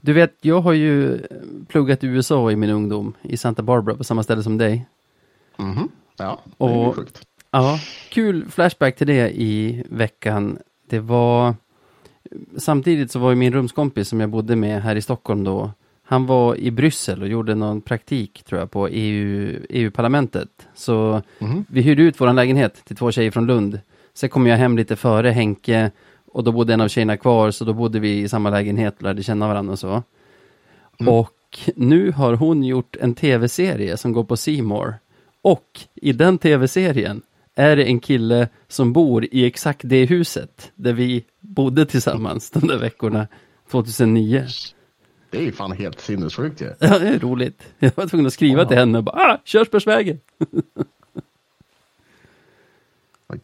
[0.00, 1.18] Du vet, jag har ju
[1.68, 4.86] pluggat i USA i min ungdom, i Santa Barbara, på samma ställe som dig.
[5.56, 5.88] Mhm.
[6.16, 7.22] Ja, det är Och- sjukt.
[7.50, 7.78] Ja,
[8.08, 10.58] kul flashback till det i veckan.
[10.88, 11.54] Det var
[12.56, 15.70] samtidigt så var ju min rumskompis som jag bodde med här i Stockholm då.
[16.08, 20.48] Han var i Bryssel och gjorde någon praktik tror jag på E EU, EU-parlamentet.
[20.74, 21.64] Så Mhm.
[21.68, 23.80] vi hyrde ut vår lägenhet till två tjejer från Lund.
[24.14, 25.90] Sen kom jag hem lite före Henke
[26.36, 29.02] och då bodde en av tjejerna kvar så då bodde vi i samma lägenhet och
[29.02, 30.02] lärde känna varandra och så.
[31.06, 34.94] Och nu har hon gjort en tv-serie som går på Simor.
[35.42, 37.22] Och i den tv-serien
[37.54, 42.66] är det en kille som bor i exakt det huset där vi bodde tillsammans de
[42.66, 43.26] där veckorna
[43.70, 44.46] 2009.
[45.30, 46.72] Det är ju fan helt sinnessjukt ju.
[46.78, 47.62] Ja, det är roligt.
[47.78, 50.20] Jag var tvungen att skriva till henne och bara, ah, Körsbärsvägen.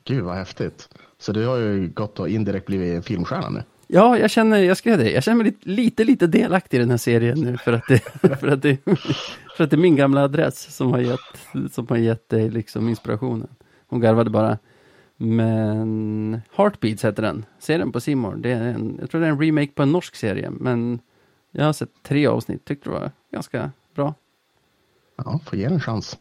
[0.04, 0.88] Gud vad häftigt.
[1.22, 3.62] Så du har ju gått och indirekt blivit en filmstjärna nu.
[3.86, 6.96] Ja, jag känner, jag skrev det, jag känner mig lite, lite, delaktig i den här
[6.96, 7.98] serien nu för att det,
[8.40, 8.84] för att det,
[9.56, 12.88] för att det är min gamla adress som har gett, som har gett dig liksom
[12.88, 13.48] inspirationen.
[13.86, 14.58] Hon garvade bara.
[15.16, 18.36] Men Heartbeats heter den, serien på Simor.
[18.36, 21.00] Det är en, jag tror det är en remake på en norsk serie, men
[21.50, 24.14] jag har sett tre avsnitt, tyckte det var ganska bra.
[25.16, 26.18] Ja, får ge den en chans.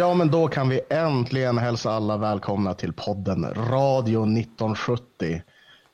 [0.00, 5.42] Ja, men då kan vi äntligen hälsa alla välkomna till podden Radio 1970.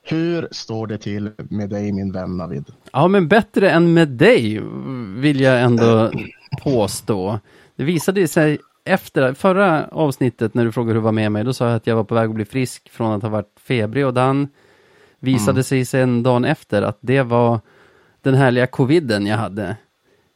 [0.03, 2.65] Hur står det till med dig min vän Navid?
[2.91, 4.61] Ja, men bättre än med dig,
[5.17, 6.11] vill jag ändå
[6.63, 7.39] påstå.
[7.75, 11.53] Det visade sig efter förra avsnittet när du frågade hur det var med mig, då
[11.53, 14.05] sa jag att jag var på väg att bli frisk från att ha varit febrig
[14.05, 14.47] och den
[15.19, 17.59] visade sig sen dagen efter att det var
[18.21, 19.75] den härliga coviden jag hade.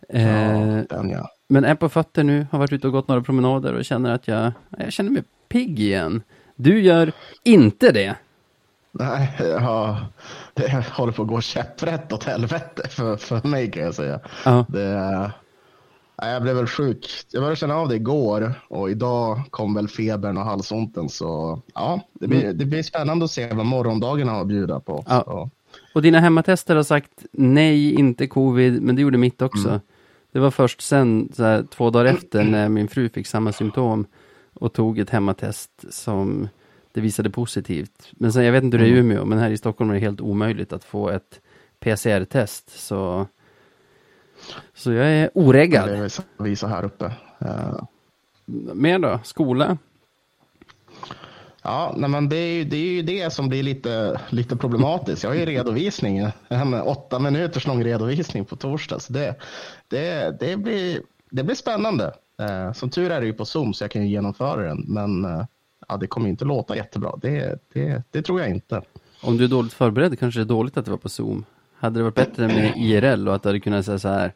[0.09, 1.29] Eh, Ja, den ja.
[1.51, 4.27] Men är på fötter nu, har varit ute och gått några promenader och känner att
[4.27, 6.23] jag, jag känner mig pigg igen.
[6.55, 7.11] Du gör
[7.43, 8.15] inte det.
[8.91, 9.97] Nej, ja,
[10.53, 14.19] det håller på att gå käpprätt åt helvete för, för mig kan jag säga.
[14.67, 15.31] Det,
[16.15, 17.09] jag blev väl sjuk.
[17.31, 21.09] Jag började känna av det igår och idag kom väl febern och halsonten.
[21.09, 25.03] Så ja, det blir, det blir spännande att se vad morgondagen har att bjuda på.
[25.07, 25.49] Ja.
[25.93, 29.79] Och dina hemmatester har sagt nej, inte covid, men det gjorde mitt också.
[30.31, 34.05] Det var först sen, här, två dagar efter, när min fru fick samma symptom
[34.53, 36.49] och tog ett hemmatest som
[36.91, 38.11] det visade positivt.
[38.11, 39.93] Men sen, jag vet inte hur det är i Umeå, men här i Stockholm är
[39.93, 41.39] det helt omöjligt att få ett
[41.79, 42.79] PCR-test.
[42.79, 43.27] Så,
[44.73, 45.89] så jag är det oreggad.
[45.89, 47.11] är väl så vi så här uppe.
[47.39, 47.83] Eh,
[48.73, 49.19] Mer då?
[49.23, 49.77] Skola?
[51.63, 55.23] Ja, nej, men det är, ju, det är ju det som blir lite, lite problematiskt.
[55.23, 56.17] Jag har ju redovisning,
[56.47, 58.99] en åtta minuters lång redovisning på torsdag.
[58.99, 59.35] Så det,
[59.91, 62.13] det, det, blir, det blir spännande.
[62.39, 64.85] Eh, som tur är det ju på Zoom så jag kan ju genomföra den.
[64.87, 65.45] Men eh,
[65.87, 67.15] ja, det kommer inte låta jättebra.
[67.21, 68.81] Det, det, det tror jag inte.
[69.21, 71.45] Om du är dåligt förberedd kanske det är dåligt att det var på Zoom.
[71.75, 74.33] Hade det varit bättre med IRL och att du hade kunnat säga så här,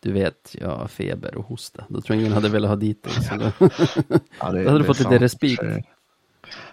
[0.00, 1.84] du vet, jag har feber och hosta.
[1.88, 3.12] Då tror jag ingen hade velat ha dit dig.
[3.38, 3.68] Då...
[4.40, 5.60] Ja, det, Då hade du fått lite respit.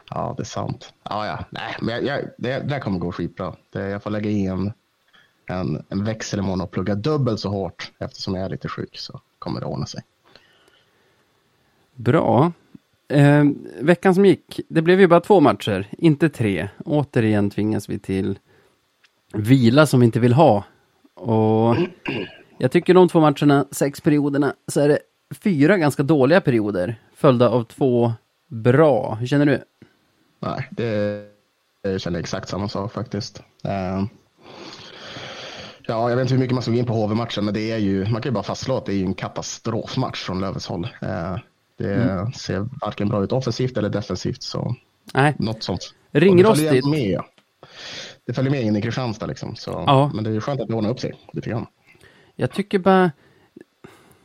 [0.10, 0.94] Ja, det är sant.
[1.04, 1.46] Ja, ja.
[1.50, 3.56] Nej, men jag, jag, det, det kommer gå skitbra.
[3.72, 4.48] Det, jag får lägga i
[5.52, 9.60] en, en, imorgon och plugga dubbelt så hårt eftersom jag är lite sjuk så kommer
[9.60, 10.02] det ordna sig.
[11.96, 12.52] Bra.
[13.08, 13.44] Eh,
[13.82, 16.70] veckan som gick, det blev ju bara två matcher, inte tre.
[16.86, 18.40] Återigen tvingas vi till
[19.34, 20.64] vila som vi inte vill ha.
[21.14, 21.76] Och
[22.58, 25.00] jag tycker de två matcherna, sex perioderna, så är det
[25.44, 28.14] fyra ganska dåliga perioder, följda av två
[28.48, 29.16] bra.
[29.16, 29.64] Hur känner du?
[30.40, 31.24] Nej, det,
[31.82, 33.44] jag känner exakt samma sak faktiskt.
[33.64, 34.04] Eh,
[35.92, 38.04] ja, jag vet inte hur mycket man gå in på HV-matchen, men det är ju,
[38.04, 40.88] man kan ju bara fastslå att det är ju en katastrofmatch från Lövens håll.
[41.02, 41.38] Eh,
[41.78, 44.76] det ser varken bra ut offensivt eller defensivt, så
[45.14, 45.94] Nej, något sånt.
[46.12, 46.72] Ringrostigt.
[46.92, 47.22] Det
[48.26, 50.12] det följer med in i Kristianstad liksom, så, Ja.
[50.14, 51.66] men det är ju skönt att det ordnar upp sig lite grann.
[52.36, 53.12] Jag tycker bara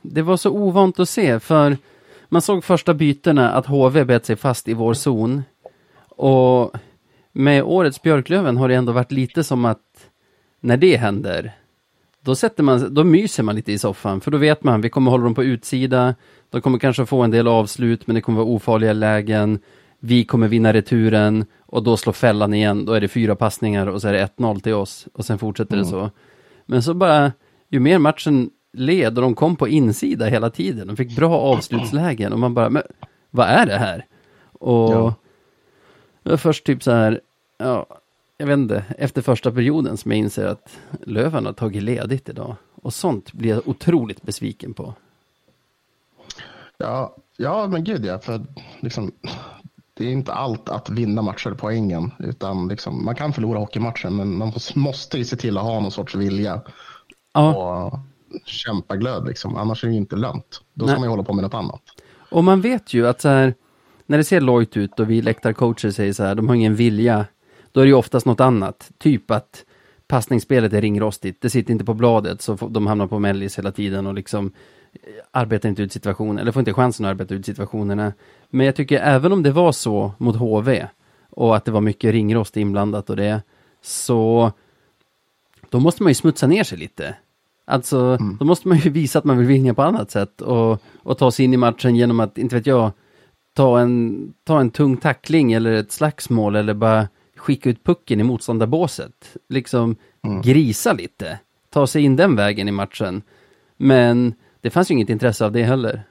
[0.03, 1.77] det var så ovant att se för
[2.29, 5.43] man såg första bytena att HV bet sig fast i vår zon.
[6.09, 6.77] Och
[7.33, 10.11] med årets Björklöven har det ändå varit lite som att
[10.61, 11.55] när det händer
[12.27, 15.11] då, sätter man, då myser man lite i soffan, för då vet man, vi kommer
[15.11, 16.15] hålla dem på utsida,
[16.51, 19.59] de kommer kanske få en del avslut, men det kommer vara ofarliga lägen,
[19.99, 24.01] vi kommer vinna returen och då slår fällan igen, då är det fyra passningar och
[24.01, 25.85] så är det 1-0 till oss och sen fortsätter mm.
[25.85, 26.11] det så.
[26.67, 27.33] Men så bara,
[27.69, 32.33] ju mer matchen led och de kom på insida hela tiden, de fick bra avslutslägen
[32.33, 32.83] och man bara, men
[33.31, 34.07] vad är det här?
[34.53, 35.15] Och
[36.23, 36.37] ja.
[36.37, 37.21] först typ så här,
[37.59, 37.87] ja,
[38.39, 42.57] jag vet inte, efter första perioden som jag inser att Löven har tagit ledigt idag.
[42.83, 44.95] Och sånt blir jag otroligt besviken på.
[46.79, 48.47] Ja, ja men gud ja, för
[48.81, 49.13] liksom,
[49.95, 54.37] det är inte allt att vinna matcher poängen, utan liksom, man kan förlora hockeymatcher, men
[54.39, 56.63] man måste ju se till att ha någon sorts vilja
[57.35, 57.55] ja.
[57.55, 57.99] och
[58.45, 59.57] kämpa glöd, liksom.
[59.57, 60.61] annars är det inte lönt.
[60.75, 61.01] Då ska Nej.
[61.01, 61.83] man ju hålla på med något annat.
[62.31, 63.55] Och man vet ju att så här,
[64.07, 67.27] när det ser lojt ut och vi läktarcoacher säger så här, de har ingen vilja
[67.77, 68.91] då är det ju oftast något annat.
[68.99, 69.65] Typ att
[70.09, 71.43] passningsspelet är ringrostigt.
[71.43, 74.53] Det sitter inte på bladet så de hamnar på mellis hela tiden och liksom
[74.93, 75.01] eh,
[75.31, 78.13] arbetar inte ut situationen, eller får inte chansen att arbeta ut situationerna.
[78.51, 80.87] Men jag tycker även om det var så mot HV
[81.31, 83.43] och att det var mycket ringrost inblandat och det,
[83.83, 84.53] så
[85.71, 87.17] då måste man ju smutsa ner sig lite.
[87.65, 88.37] Alltså, mm.
[88.41, 91.31] då måste man ju visa att man vill vinna på annat sätt och, och ta
[91.31, 92.91] sig in i matchen genom att, inte vet jag,
[93.55, 97.09] ta en, ta en tung tackling eller ett slagsmål eller bara
[97.47, 99.37] skicka ut pucken i motståndarbåset.
[99.49, 100.43] Liksom mm.
[100.43, 101.39] grisa lite.
[101.71, 103.23] Ta sig in den vägen i matchen.
[103.77, 106.03] Men det fanns ju inget intresse av det heller.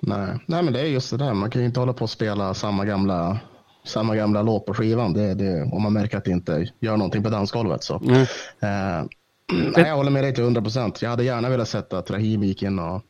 [0.00, 1.34] Nej, Nej men det är just det där.
[1.34, 3.40] Man kan ju inte hålla på och spela samma gamla
[3.84, 5.12] samma gamla låt på skivan.
[5.12, 7.84] Det, det, om man märker att det inte gör någonting på dansgolvet.
[7.84, 7.98] Så.
[7.98, 8.20] Mm.
[8.60, 9.06] Eh,
[9.76, 11.02] nej, jag håller med dig till 100 procent.
[11.02, 13.02] Jag hade gärna velat sett att Rahim gick in och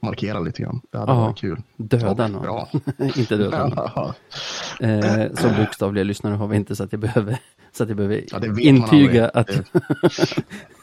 [0.00, 0.80] markera lite grann.
[0.90, 1.62] Det hade Aha, varit kul.
[1.76, 2.42] Döda någon.
[2.42, 2.68] Bra.
[3.16, 4.14] inte döda någon.
[4.80, 7.38] eh, så bokstavliga lyssnare har vi inte så att jag behöver,
[7.72, 9.46] så att jag behöver ja, intyga att...
[9.46, 9.64] det,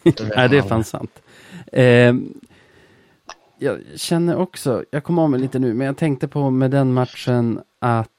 [0.04, 1.22] det Nej, det är fan sant.
[1.72, 2.16] Eh,
[3.60, 6.94] jag känner också, jag kommer av mig lite nu, men jag tänkte på med den
[6.94, 8.10] matchen att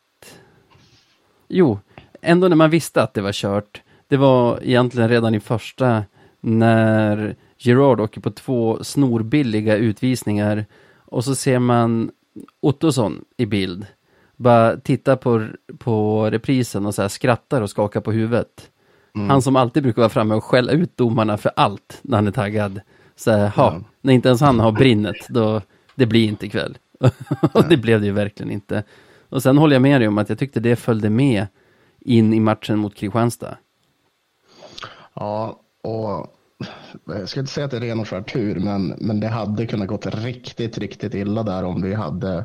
[1.48, 1.78] Jo,
[2.22, 6.04] ändå när man visste att det var kört, det var egentligen redan i första
[6.40, 10.66] när Gerard åker på två snorbilliga utvisningar
[11.10, 12.10] och så ser man
[12.60, 13.86] Ottosson i bild.
[14.36, 18.70] Bara titta på, på reprisen och så här skrattar och skakar på huvudet.
[19.14, 19.30] Mm.
[19.30, 22.32] Han som alltid brukar vara framme och skälla ut domarna för allt när han är
[22.32, 22.80] taggad.
[23.16, 23.80] Så här, ja.
[24.00, 25.62] när inte ens han har brinnet, då
[25.94, 26.78] det blir inte ikväll.
[27.52, 28.84] och det blev det ju verkligen inte.
[29.28, 31.46] Och sen håller jag med dig om att jag tyckte det följde med
[32.00, 33.56] in i matchen mot Kristianstad.
[35.14, 36.37] Ja, och
[37.06, 39.66] jag ska inte säga att det är ren och skär tur, men, men det hade
[39.66, 42.44] kunnat gått riktigt, riktigt illa där om vi hade,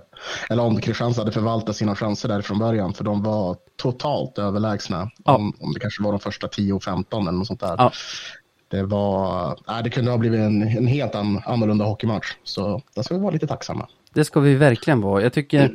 [0.50, 5.10] eller om Kristianstad hade förvaltat sina chanser där från början, för de var totalt överlägsna.
[5.25, 5.36] Ja.
[5.36, 7.75] Om, om det kanske var de första 10-15 eller något sånt där.
[7.77, 7.92] Ja.
[8.68, 13.04] Det var, nej, det kunde ha blivit en, en helt an, annorlunda hockeymatch, så där
[13.04, 13.88] ska vi vara lite tacksamma.
[14.13, 15.21] Det ska vi verkligen vara.
[15.21, 15.71] Jag tycker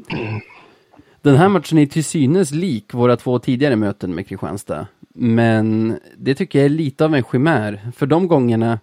[1.23, 4.87] den här matchen är till synes lik våra två tidigare möten med Kristianstad.
[5.21, 7.91] Men det tycker jag är lite av en chimär.
[7.97, 8.79] För de gångerna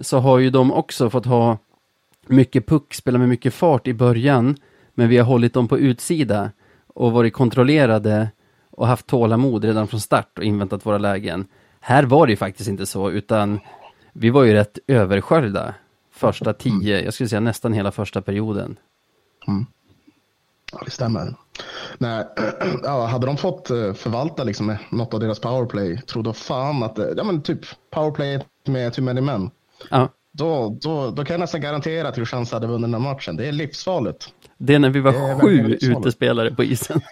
[0.00, 1.58] så har ju de också fått ha
[2.26, 4.56] mycket puck, spela med mycket fart i början.
[4.94, 6.50] Men vi har hållit dem på utsida
[6.86, 8.28] och varit kontrollerade
[8.70, 11.46] och haft tålamod redan från start och inväntat våra lägen.
[11.80, 13.60] Här var det ju faktiskt inte så, utan
[14.12, 15.74] vi var ju rätt översköljda
[16.12, 18.76] första tio, jag skulle säga nästan hela första perioden.
[19.48, 19.66] Mm.
[20.72, 21.34] Ja, det stämmer.
[21.98, 22.26] Nej,
[22.82, 26.98] ja, hade de fått eh, förvalta liksom något av deras powerplay, tror då fan att,
[27.16, 29.50] ja men typ powerplay med too many men.
[29.90, 30.08] Ja.
[30.32, 33.36] Då, då, då kan jag nästan garantera att Kristianstad hade vunnit den här matchen.
[33.36, 34.28] Det är livsfarligt.
[34.58, 37.00] Det är när vi var sju utespelare på isen.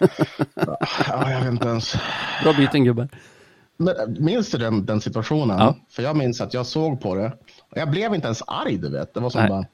[1.07, 1.95] ja, jag vet inte ens.
[2.43, 3.09] Bra byten gubbar.
[3.77, 5.59] Men, minns du den, den situationen?
[5.59, 5.75] Ja.
[5.89, 7.33] För jag minns att jag såg på det.
[7.75, 9.13] Jag blev inte ens arg, du vet.
[9.13, 9.49] Det var som Nej.
[9.49, 9.65] bara...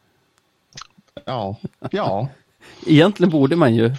[1.25, 1.57] Ja,
[1.91, 2.27] ja.
[2.85, 3.95] Egentligen borde man ju.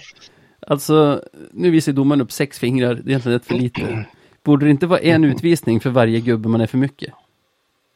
[0.69, 4.05] Alltså, nu visar domaren upp sex fingrar, det är egentligen ett för lite.
[4.43, 7.13] Borde det inte vara en utvisning för varje gubbe man är för mycket?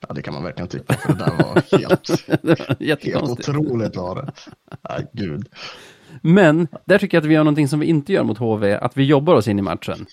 [0.08, 0.94] Ja, det kan man verkligen tycka.
[0.94, 1.78] För det där var
[2.80, 4.32] helt, helt otroligt var det.
[4.90, 5.48] Nej, gud.
[6.22, 8.98] Men, där tycker jag att vi gör någonting som vi inte gör mot HV, att
[8.98, 10.06] vi jobbar oss in i matchen.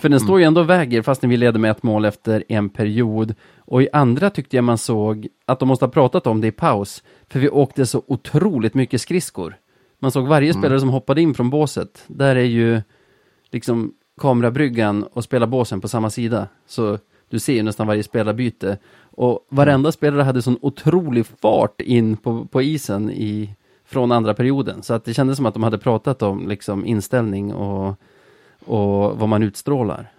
[0.00, 2.68] För den står ju ändå och väger fastän vi leder med ett mål efter en
[2.68, 3.34] period.
[3.58, 6.52] Och i andra tyckte jag man såg att de måste ha pratat om det i
[6.52, 9.56] paus, för vi åkte så otroligt mycket skridskor.
[9.98, 10.62] Man såg varje mm.
[10.62, 12.04] spelare som hoppade in från båset.
[12.06, 12.82] Där är ju
[13.50, 16.48] liksom kamerabryggan och spelarbåsen på samma sida.
[16.66, 18.78] Så du ser ju nästan varje spelarbyte.
[19.00, 19.92] Och varenda mm.
[19.92, 24.82] spelare hade sån otrolig fart in på, på isen i, från andra perioden.
[24.82, 27.96] Så att det kändes som att de hade pratat om liksom inställning och,
[28.64, 30.10] och vad man utstrålar.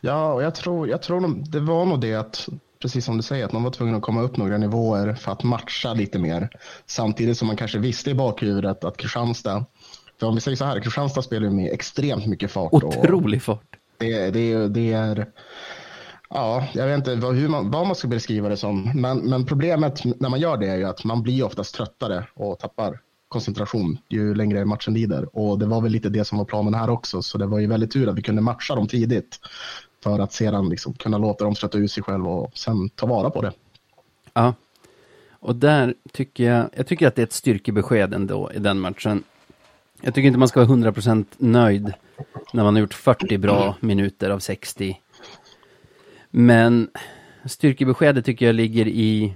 [0.00, 2.48] Ja, och jag tror, jag tror det var nog det att
[2.78, 5.42] precis som du säger, att man var tvungen att komma upp några nivåer för att
[5.42, 6.48] matcha lite mer.
[6.86, 9.64] Samtidigt som man kanske visste i bakhuvudet att Kristianstad,
[10.20, 12.72] för om vi säger så här, Kristianstad spelar ju med extremt mycket fart.
[12.72, 13.76] Otrolig fart.
[13.98, 15.26] Det, det, det är,
[16.30, 19.46] ja, jag vet inte vad, hur man, vad man ska beskriva det som, men, men
[19.46, 23.98] problemet när man gör det är ju att man blir oftast tröttare och tappar koncentration
[24.08, 25.36] ju längre matchen lider.
[25.36, 27.66] Och det var väl lite det som var planen här också, så det var ju
[27.66, 29.40] väldigt tur att vi kunde matcha dem tidigt
[30.02, 33.30] för att sedan liksom kunna låta dem trötta ut sig själva och sen ta vara
[33.30, 33.52] på det.
[34.32, 34.54] Ja,
[35.40, 39.22] och där tycker jag, jag tycker att det är ett styrkebesked ändå i den matchen.
[40.00, 41.92] Jag tycker inte man ska vara 100% nöjd
[42.52, 45.00] när man har gjort 40 bra minuter av 60.
[46.30, 46.90] Men
[47.44, 49.34] styrkebeskedet tycker jag ligger i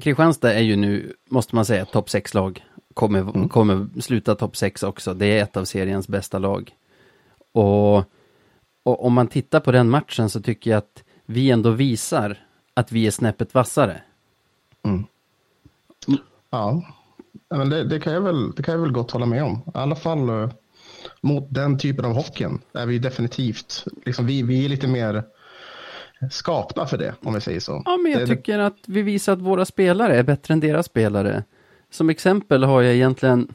[0.00, 2.64] Kristianstad är ju nu, måste man säga, topp 6-lag.
[2.94, 3.48] Kommer, mm.
[3.48, 5.14] kommer sluta topp 6 också.
[5.14, 6.74] Det är ett av seriens bästa lag.
[7.52, 8.04] Och,
[8.86, 12.38] och om man tittar på den matchen så tycker jag att vi ändå visar
[12.74, 14.02] att vi är snäppet vassare.
[14.84, 15.04] Mm.
[16.50, 16.82] Ja,
[17.48, 19.62] men det, det, kan jag väl, det kan jag väl gott hålla med om.
[19.66, 20.50] I alla fall uh,
[21.20, 25.24] mot den typen av hockeyn är vi definitivt, liksom, vi, vi är lite mer
[26.30, 27.82] skapta för det, om vi säger så.
[27.84, 30.86] Ja, men jag det, tycker att vi visar att våra spelare är bättre än deras
[30.86, 31.44] spelare.
[31.90, 33.54] Som exempel har jag egentligen,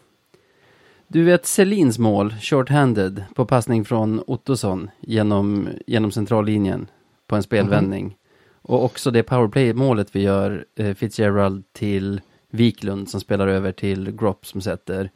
[1.12, 6.88] du vet Selins mål, short-handed, på passning från Ottosson genom, genom centrallinjen
[7.27, 8.06] på en spelvändning.
[8.06, 8.15] Mm.
[8.62, 14.46] Och också det powerplay-målet vi gör, eh, Fitzgerald till Wiklund som spelar över till Gropp
[14.46, 15.12] som sätter.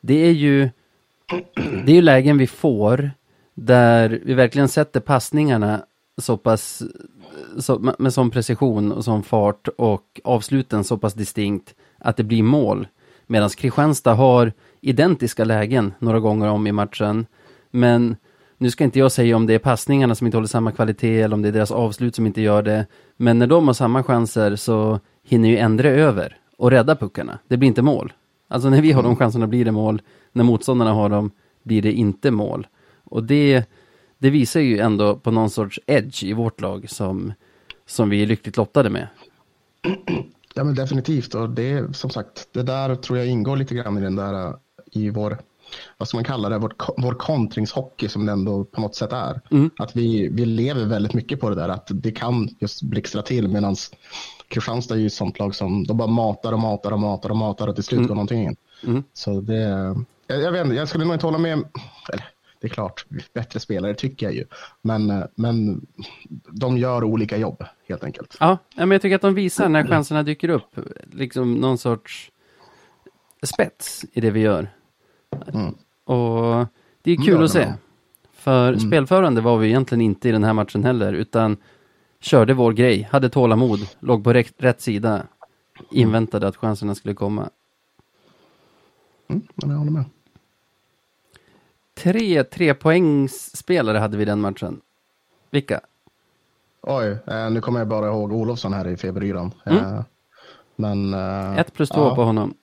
[0.00, 0.70] Det är ju,
[1.84, 3.10] det är ju lägen vi får
[3.54, 5.84] där vi verkligen sätter passningarna
[6.18, 6.82] så pass,
[7.58, 12.42] så, med sån precision och sån fart och avsluten så pass distinkt att det blir
[12.42, 12.88] mål.
[13.26, 14.52] Medan Kristianstad har
[14.88, 17.26] identiska lägen några gånger om i matchen.
[17.70, 18.16] Men
[18.58, 21.34] nu ska inte jag säga om det är passningarna som inte håller samma kvalitet eller
[21.34, 22.86] om det är deras avslut som inte gör det.
[23.16, 27.38] Men när de har samma chanser så hinner ju Endre över och rädda puckarna.
[27.48, 28.12] Det blir inte mål.
[28.48, 29.16] Alltså när vi har de mm.
[29.16, 30.02] chanserna blir det mål.
[30.32, 31.30] När motståndarna har dem
[31.62, 32.66] blir det inte mål.
[33.04, 33.68] Och det
[34.18, 37.32] det visar ju ändå på någon sorts edge i vårt lag som,
[37.86, 39.08] som vi är lyckligt lottade med.
[40.54, 44.00] Ja men definitivt och det som sagt, det där tror jag ingår lite grann i
[44.00, 44.54] den där
[44.96, 45.38] i vår,
[45.98, 49.40] vad ska man kalla det, vår, vår kontringshockey som det ändå på något sätt är.
[49.50, 49.70] Mm.
[49.78, 53.48] Att vi, vi lever väldigt mycket på det där, att det kan just blixtra till
[53.48, 53.76] medan
[54.48, 57.36] Kristianstad är ju ett sånt lag som de bara matar och matar och matar och
[57.36, 58.08] matar och till slut mm.
[58.08, 58.56] går någonting in.
[58.86, 59.02] Mm.
[59.12, 59.94] Så det,
[60.26, 61.52] jag, jag vet inte, jag skulle nog inte hålla med,
[62.12, 62.24] eller
[62.60, 64.44] det är klart, bättre spelare tycker jag ju.
[64.82, 65.86] Men, men
[66.48, 68.36] de gör olika jobb helt enkelt.
[68.40, 70.76] Ja, men jag tycker att de visar när chanserna dyker upp,
[71.12, 72.30] liksom någon sorts
[73.42, 74.68] spets i det vi gör.
[75.54, 75.74] Mm.
[76.04, 76.66] Och
[77.02, 77.72] det är kul att se.
[78.32, 78.80] För mm.
[78.80, 81.56] spelförande var vi egentligen inte i den här matchen heller, utan
[82.20, 85.22] körde vår grej, hade tålamod, låg på rätt, rätt sida,
[85.90, 87.50] inväntade att chanserna skulle komma.
[89.28, 90.04] Mm, jag håller med
[91.94, 94.80] tre trepoängsspelare hade vi den matchen.
[95.50, 95.80] Vilka?
[96.82, 99.52] Oj, eh, nu kommer jag bara ihåg Olofsson här i feberyran.
[99.64, 99.84] Mm.
[99.84, 100.02] Eh,
[100.76, 101.14] men...
[101.14, 102.54] Eh, ett plus två ja, på honom.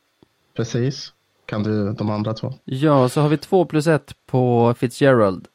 [0.53, 1.13] Precis.
[1.51, 2.53] Kan du de andra två?
[2.63, 5.47] Ja, så har vi två plus ett på Fitzgerald.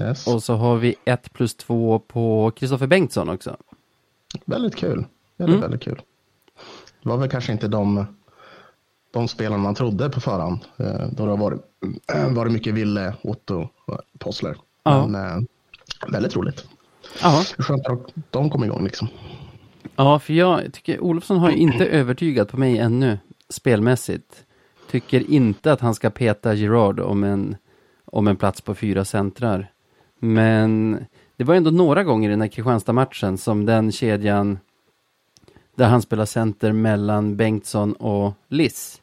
[0.00, 0.26] Yes.
[0.26, 3.56] Och så har vi ett plus två på Kristoffer Bengtsson också.
[4.44, 5.04] Väldigt kul.
[5.36, 5.60] Väldigt, mm.
[5.60, 6.02] väldigt kul.
[7.02, 8.06] Det var väl kanske inte de
[9.10, 10.58] de spelarna man trodde på förhand.
[10.76, 11.60] Eh, då det har varit,
[12.36, 14.56] varit mycket Ville, Otto och Possler.
[14.82, 15.06] Ja.
[15.06, 15.42] Men eh,
[16.08, 16.64] väldigt roligt.
[17.22, 17.44] Ja.
[17.58, 19.08] Skönt att de kom igång liksom.
[19.96, 24.44] Ja, för jag tycker Olofsson har inte övertygat på mig ännu spelmässigt.
[24.90, 27.56] Tycker inte att han ska peta Girard om en,
[28.04, 29.72] om en plats på fyra centrar.
[30.18, 30.98] Men
[31.36, 34.58] det var ändå några gånger i den här Kristianstad-matchen som den kedjan
[35.74, 39.00] där han spelar center mellan Bengtsson och Liss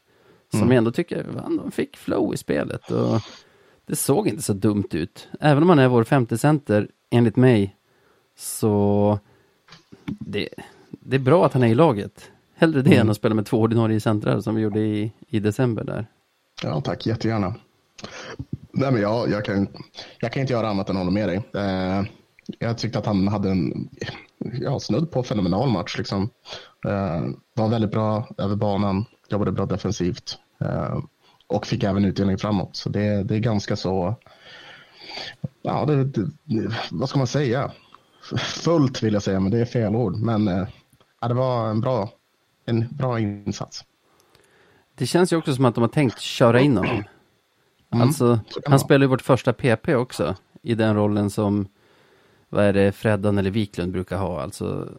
[0.52, 0.72] som mm.
[0.72, 3.22] jag ändå tycker, han fick flow i spelet och
[3.86, 5.28] det såg inte så dumt ut.
[5.40, 7.76] Även om han är vår femte center, enligt mig,
[8.38, 9.20] så
[10.06, 10.50] det,
[10.90, 12.32] det är bra att han är i laget.
[12.62, 13.02] Hellre det mm.
[13.02, 16.08] än att spela med två ordinarie centrar som vi gjorde i, i december där.
[16.64, 17.56] Ja, tack, jättegärna.
[18.72, 19.68] Nej, men jag, jag, kan,
[20.20, 21.42] jag kan inte göra annat än hålla med dig.
[21.54, 22.04] Eh,
[22.60, 23.90] jag tyckte att han hade en
[24.62, 25.98] ja, snudd på fenomenal match.
[25.98, 26.30] Liksom.
[26.88, 27.22] Eh,
[27.54, 31.00] var väldigt bra över banan, jobbade bra defensivt eh,
[31.48, 32.76] och fick även utdelning framåt.
[32.76, 34.16] Så det, det är ganska så,
[35.62, 36.32] ja, det, det,
[36.92, 37.72] vad ska man säga?
[38.38, 40.16] Fullt vill jag säga, men det är fel ord.
[40.16, 40.68] Men eh,
[41.22, 42.10] ja, det var en bra,
[42.66, 43.86] en bra insats.
[44.96, 47.04] Det känns ju också som att de har tänkt köra in honom.
[47.94, 51.68] Mm, alltså, han spelar ju vårt första PP också i den rollen som
[52.50, 54.90] vad är det Freddan eller Wiklund brukar ha, alltså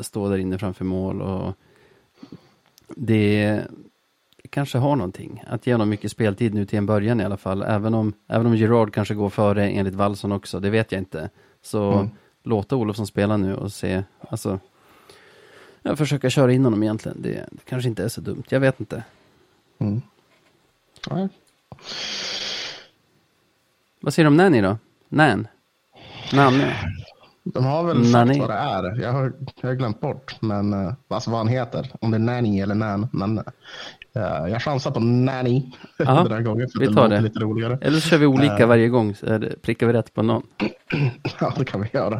[0.00, 1.54] stå där inne framför mål och
[2.88, 3.62] det
[4.50, 5.44] kanske har någonting.
[5.46, 8.46] Att ge honom mycket speltid nu till en början i alla fall, även om, även
[8.46, 11.30] om Gerard kanske går före enligt Wallson också, det vet jag inte.
[11.62, 12.10] Så mm.
[12.42, 14.58] låta Olofsson spela nu och se, alltså
[15.88, 17.22] jag försöka köra in honom egentligen.
[17.22, 19.02] Det, det kanske inte är så dumt, jag vet inte.
[19.78, 20.02] Mm.
[24.00, 24.78] Vad säger du om Nanny då?
[25.08, 25.48] Nan?
[26.32, 26.64] Nanny?
[27.44, 28.34] De har väl Nanny.
[28.34, 29.02] sagt vad det är.
[29.02, 31.90] Jag har, jag har glömt bort men, uh, alltså vad han heter.
[32.00, 33.08] Om det är Nanny eller Nan.
[33.12, 33.44] Men uh,
[34.50, 35.72] jag chansar på Nanny
[36.06, 36.68] Aha, den här gången.
[36.68, 37.16] För vi tar det.
[37.16, 37.20] det.
[37.20, 37.78] Lite roligare.
[37.80, 39.14] Eller så kör vi olika uh, varje gång.
[39.14, 40.42] Så är det, prickar vi rätt på någon.
[41.40, 42.14] ja, det kan vi göra.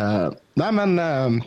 [0.00, 1.42] Uh, nej men.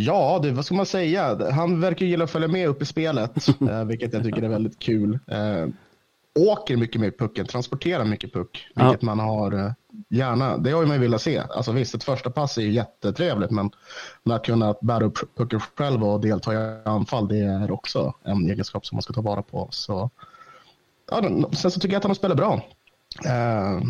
[0.00, 1.50] Ja, det, vad ska man säga?
[1.52, 3.48] Han verkar gilla att följa med upp i spelet,
[3.86, 5.18] vilket jag tycker är väldigt kul
[6.38, 9.06] åker mycket med pucken, transporterar mycket puck, vilket ja.
[9.06, 9.72] man har eh,
[10.08, 11.38] gärna, det har man velat se.
[11.38, 13.70] Alltså visst, ett första pass är jättetrevligt, men
[14.30, 18.86] att kunna bära upp pucken själv och delta i anfall, det är också en egenskap
[18.86, 19.68] som man ska ta vara på.
[19.70, 20.10] Så,
[21.10, 22.54] ja, sen så tycker jag att han har spelat bra.
[23.24, 23.80] Eh,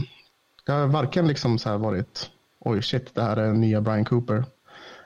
[0.67, 4.45] det har varken liksom så här varit, oj shit, det här är nya Brian Cooper,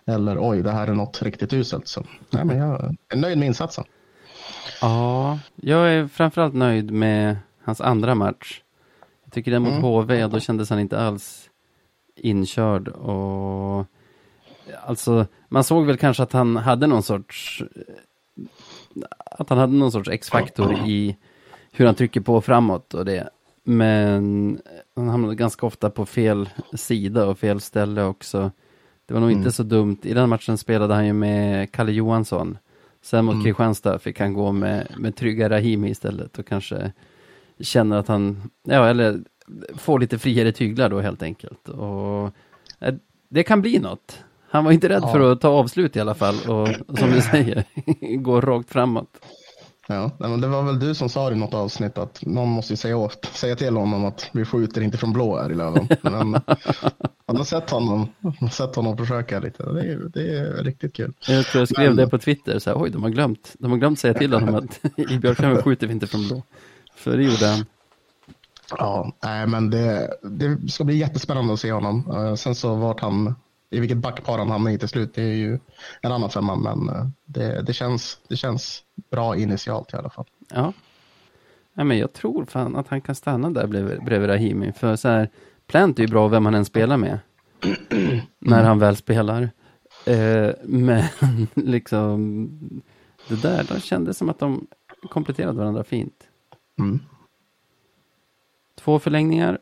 [0.07, 1.89] eller oj, det här är något riktigt uselt.
[1.89, 3.85] Så, nej, men jag är nöjd med insatsen.
[4.81, 8.63] Ja, jag är framförallt nöjd med hans andra match.
[9.25, 9.83] Jag tycker den mot mm.
[9.83, 11.51] HV, då kändes han inte alls
[12.17, 13.87] inkörd och
[14.85, 17.63] alltså man såg väl kanske att han hade någon sorts
[19.31, 21.17] att han hade någon sorts X-faktor i
[21.73, 23.31] hur han trycker på framåt och det.
[23.65, 24.59] Men
[24.97, 28.51] han hamnade ganska ofta på fel sida och fel ställe också.
[29.13, 29.39] Det var nog mm.
[29.39, 29.99] inte så dumt.
[30.03, 32.59] I den matchen spelade han ju med Kalle Johansson
[33.03, 33.45] Sen mot mm.
[33.45, 36.93] Kristianstad fick han gå med, med trygga Rahimi istället och kanske
[37.61, 39.21] känner att han, ja eller
[39.77, 41.69] får lite friare tyglar då helt enkelt.
[41.69, 42.31] Och
[42.81, 42.95] eh,
[43.29, 44.25] det kan bli något.
[44.49, 45.13] Han var inte rädd ja.
[45.13, 47.65] för att ta avslut i alla fall och som du säger,
[48.17, 49.25] gå rakt framåt.
[49.95, 52.97] Ja, men det var väl du som sa i något avsnitt att någon måste säga,
[52.97, 55.89] åt, säga till honom att vi skjuter inte från blå här i Löven.
[56.03, 56.31] Men
[57.27, 58.09] man har sett honom,
[58.53, 59.73] sett honom försöka lite.
[59.73, 61.13] Det är, det är riktigt kul.
[61.29, 63.71] Jag tror jag skrev men, det på Twitter, så här, oj de har glömt, de
[63.71, 66.43] har glömt säga till honom att i Björklöven skjuter vi inte från blå.
[66.95, 67.65] För det gjorde han.
[68.79, 72.11] Ja, nej, men det, det ska bli jättespännande att se honom.
[72.11, 73.35] Uh, sen så vart han
[73.73, 75.59] i vilket backpar han hamnar i till slut, det är ju
[76.01, 80.27] en annan femma, men eh, det, det, känns, det känns bra initialt i alla fall.
[80.51, 80.73] Ja.
[81.75, 85.09] ja men jag tror fan att han kan stanna där bredvid, bredvid Rahimi, för så
[85.09, 85.31] här,
[85.67, 87.19] Plant är ju bra vem han än spelar med,
[88.39, 89.51] när han väl spelar.
[90.07, 91.05] Eh, men
[91.55, 92.51] liksom,
[93.29, 94.67] det där, de kändes som att de
[95.11, 96.29] kompletterade varandra fint.
[96.79, 97.01] Mm.
[98.79, 99.59] Två förlängningar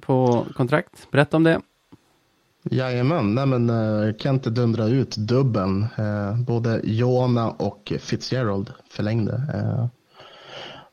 [0.00, 1.60] på kontrakt, berätta om det.
[2.70, 5.86] Jajamän, nej men eh, uh, Kent dundrade ut dubbeln.
[5.98, 9.32] Uh, eh, både Jona och Fitzgerald förlängde.
[9.32, 9.86] Uh,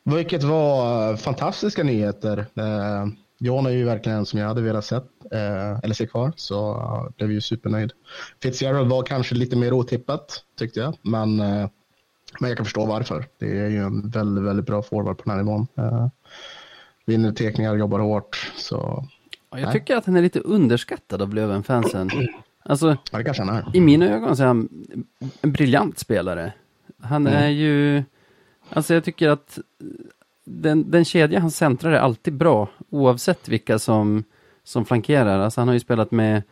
[0.04, 2.38] vilket var fantastiska nyheter.
[2.38, 3.08] Uh,
[3.40, 5.06] Jona är ju verkligen en som jag hade velat sett,
[5.84, 7.92] eller se kvar, så jag blev ju supernöjd.
[8.44, 11.36] Fitzgerald var kanske lite mer otippat, tyckte jag, men,
[12.40, 13.28] men jag kan förstå varför.
[13.38, 15.68] Det är ju en väldigt, väldigt bra forward på den här nivån.
[17.06, 19.08] vinner tekningar, jobbar hårt, så
[19.50, 22.10] jag tycker att han är lite underskattad av Löven-fansen.
[22.64, 23.76] Alltså, ja, det kanske han är.
[23.76, 24.70] I mina ögon så är han
[25.42, 26.54] en briljant spelare.
[27.02, 27.44] Han mm.
[27.44, 28.04] är ju,
[28.70, 29.60] alltså jag tycker att
[30.46, 34.24] den, den kedja han centrar är alltid bra, oavsett vilka som,
[34.64, 35.40] som flankerar.
[35.40, 36.44] Alltså han har ju spelat med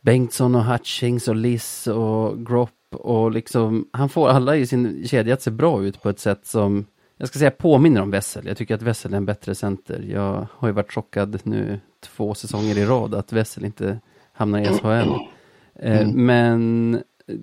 [0.00, 5.34] Bengtsson och Hutchings och Liss och Gropp och liksom, han får alla i sin kedja
[5.34, 8.46] att se bra ut på ett sätt som jag ska säga påminner om Wessel.
[8.46, 10.04] Jag tycker att Wessel är en bättre center.
[10.10, 14.00] Jag har ju varit chockad nu två säsonger i rad att Wessel inte
[14.32, 15.10] hamnar i SHL.
[15.74, 16.26] Eh, mm.
[16.26, 17.36] Men eh,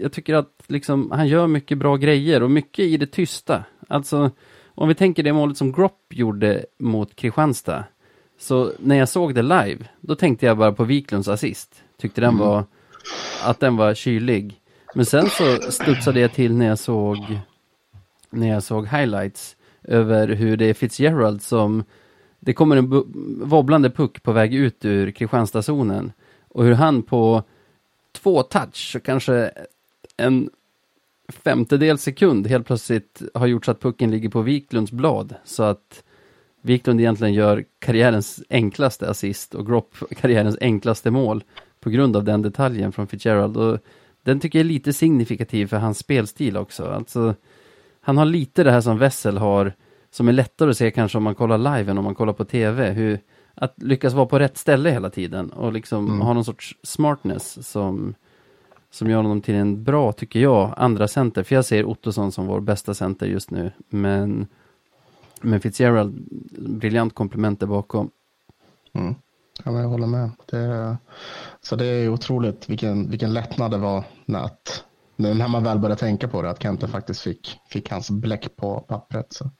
[0.00, 3.64] jag tycker att liksom, han gör mycket bra grejer och mycket i det tysta.
[3.88, 4.30] Alltså,
[4.66, 7.84] om vi tänker det målet som Gropp gjorde mot Kristianstad.
[8.38, 11.82] Så när jag såg det live, då tänkte jag bara på Wiklunds assist.
[11.98, 12.40] Tyckte den mm.
[12.40, 12.64] var,
[13.44, 14.60] att den var kylig.
[14.94, 17.18] Men sen så studsade jag till när jag såg
[18.30, 21.84] när jag såg highlights över hur det är Fitzgerald som
[22.40, 22.88] det kommer en
[23.48, 26.12] wobblande puck på väg ut ur Kristianstadszonen
[26.48, 27.42] och hur han på
[28.12, 29.50] två touch, kanske
[30.16, 30.50] en
[31.28, 36.04] femtedel sekund helt plötsligt har gjort så att pucken ligger på Wiklunds blad så att
[36.62, 41.44] Wiklund egentligen gör karriärens enklaste assist och Gropp karriärens enklaste mål
[41.80, 43.78] på grund av den detaljen från Fitzgerald och
[44.22, 46.84] den tycker jag är lite signifikativ för hans spelstil också.
[46.84, 47.34] Alltså
[48.00, 49.72] han har lite det här som Wessel har,
[50.10, 52.44] som är lättare att se kanske om man kollar live än om man kollar på
[52.44, 52.90] tv.
[52.90, 53.20] Hur,
[53.54, 56.20] att lyckas vara på rätt ställe hela tiden och liksom Mm.
[56.20, 58.14] ha någon sorts smartness som,
[58.90, 61.42] som gör honom till en bra, tycker jag, andra center.
[61.42, 63.72] För jag ser Ottosson som vår bästa center just nu.
[63.88, 64.46] Men,
[65.40, 68.10] men Fitzgerald, briljant komplement där bakom.
[68.92, 69.14] Mm.
[69.64, 70.30] Ja, men jag håller med.
[70.50, 70.96] Det,
[71.60, 74.84] så det är otroligt vilken, vilken lättnad det var när, att,
[75.20, 78.80] när man väl började tänka på det, att Kente faktiskt fick, fick hans bläck på
[78.80, 79.26] pappret.
[79.32, 79.50] Så.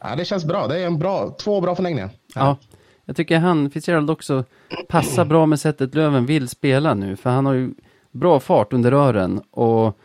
[0.00, 0.66] Ja, det känns bra.
[0.66, 2.10] Det är en bra, två bra förlängningar.
[2.34, 2.56] Ja,
[3.04, 4.44] jag tycker han, Fitzgerald också,
[4.88, 7.16] passar bra med sättet Löven vill spela nu.
[7.16, 7.70] För han har ju
[8.10, 9.98] bra fart under rören och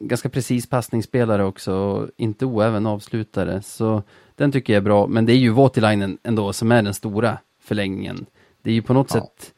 [0.00, 1.74] ganska precis passningsspelare också.
[1.74, 3.62] Och inte oäven avslutare.
[3.62, 4.02] Så
[4.36, 5.06] den tycker jag är bra.
[5.06, 8.26] Men det är ju Voutilainen ändå som är den stora förlängningen.
[8.62, 9.20] Det är ju på något Ja.
[9.20, 9.52] sätt,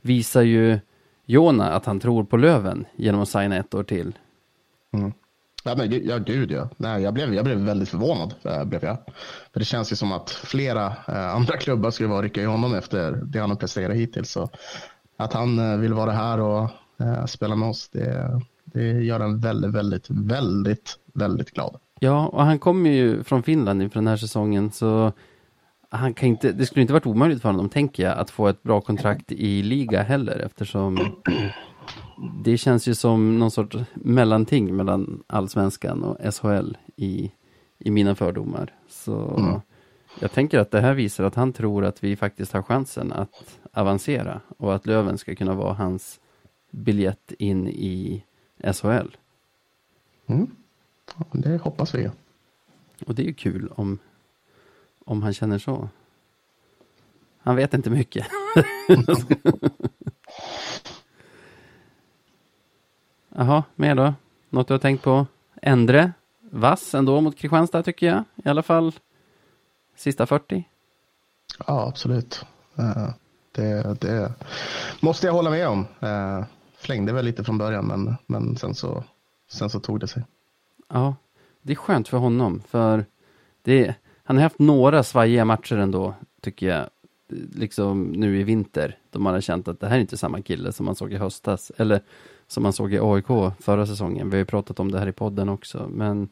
[0.00, 0.78] visar ju
[1.26, 4.18] Jona att han tror på Löven genom att signa ett år till.
[4.92, 5.12] Mm.
[5.64, 6.68] Ja, men, ja, gud ja.
[6.76, 8.34] Nej, jag, blev, jag blev väldigt förvånad.
[8.42, 8.96] Äh, blev jag.
[9.52, 12.74] För det känns ju som att flera eh, andra klubbar skulle vara rycka i honom
[12.74, 14.30] efter det han har presterat hittills.
[14.30, 14.50] Så
[15.16, 16.70] att han eh, vill vara här och
[17.26, 21.76] spela med oss, det, det gör en väldigt, väldigt, väldigt, väldigt glad.
[22.00, 25.12] Ja, och han kommer ju från Finland inför den här säsongen, så
[25.96, 28.62] han kan inte, det skulle inte varit omöjligt för honom, tänker jag, att få ett
[28.62, 30.98] bra kontrakt i liga heller, eftersom
[32.44, 37.30] det känns ju som någon sorts mellanting mellan allsvenskan och SHL i,
[37.78, 38.72] i mina fördomar.
[38.88, 39.60] Så Mm.
[40.20, 43.58] jag tänker att det här visar att han tror att vi faktiskt har chansen att
[43.72, 46.20] avancera och att Löven ska kunna vara hans
[46.70, 48.24] biljett in i
[48.72, 49.16] SHL.
[50.26, 50.50] Mm.
[51.32, 52.10] Det hoppas vi.
[53.06, 53.98] Och det är ju kul om,
[55.04, 55.88] om han känner så.
[57.38, 58.26] Han vet inte mycket.
[63.28, 64.14] Jaha, mer då?
[64.50, 65.26] Något du har tänkt på?
[65.62, 66.12] Endre?
[66.50, 68.24] Vass ändå mot Kristianstad tycker jag.
[68.44, 68.92] I alla fall
[69.96, 70.68] sista 40.
[71.66, 72.44] Ja, absolut.
[72.78, 73.08] Eh,
[73.52, 74.32] det, det
[75.00, 75.86] måste jag hålla med om.
[76.00, 76.44] Eh,
[76.76, 79.04] flängde väl lite från början, men, men sen, så,
[79.48, 80.22] sen så tog det sig.
[80.88, 81.16] Ja,
[81.62, 82.62] det är skönt för honom.
[82.68, 83.04] För
[83.62, 86.88] det, han har haft några svajiga matcher ändå, tycker jag.
[87.54, 88.98] Liksom nu i vinter.
[89.10, 91.16] Då man har känt att det här är inte samma kille som man såg i
[91.16, 91.72] höstas.
[91.76, 92.00] Eller
[92.46, 93.26] som man såg i AIK
[93.60, 94.30] förra säsongen.
[94.30, 95.88] Vi har ju pratat om det här i podden också.
[95.90, 96.28] Men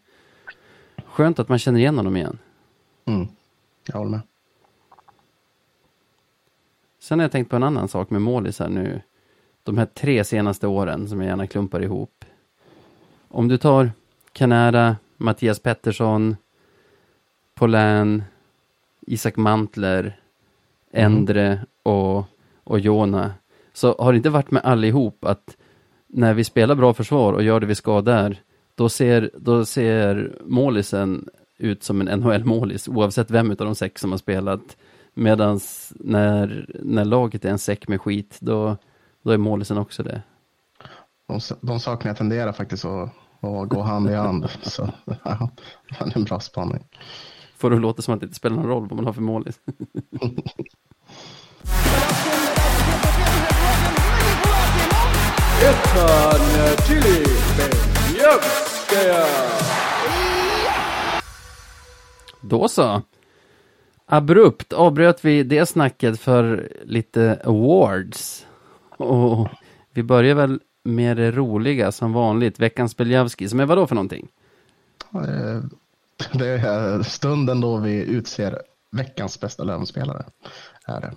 [1.07, 2.39] skönt att man känner igen honom igen.
[3.05, 3.29] Mm.
[3.87, 4.21] Jag håller med.
[6.99, 9.01] Sen har jag tänkt på en annan sak med målisar nu.
[9.63, 12.25] De här tre senaste åren som jag gärna klumpar ihop.
[13.29, 13.91] Om du tar
[14.33, 16.37] Kanära, Mattias Pettersson,
[17.63, 18.25] Polän,
[19.07, 20.21] Isak Mantler,
[20.93, 22.25] Endre och,
[22.65, 23.35] och Jona.
[23.73, 25.57] Så har det inte varit med allihop att
[26.07, 28.41] när vi spelar bra försvar och gör det vi ska där,
[28.75, 34.11] då ser, då ser målisen ut som en NHL-målis oavsett vem av de sex som
[34.11, 34.77] har spelat.
[35.15, 38.77] Medan när, när laget är en säck med skit, då,
[39.23, 40.23] då är målisen också det.
[41.27, 44.51] De, de sakerna tenderar faktiskt att, att gå hand i hand.
[44.63, 45.51] Så ja,
[45.89, 46.85] det är en bra spaning.
[47.63, 49.61] Får det låta som att det inte spelar någon roll vad man har för målis.
[62.41, 63.03] Då så.
[64.07, 68.47] Abrupt avbröt vi det snacket för lite awards.
[68.97, 69.49] Och
[69.93, 74.29] vi börjar väl med det roliga som vanligt, veckans Beljavski, som är vadå för någonting?
[75.15, 75.63] Eh,
[76.31, 80.25] Eh, Det är stunden då vi utser veckans bästa lönespelare.
[80.87, 81.13] Är det.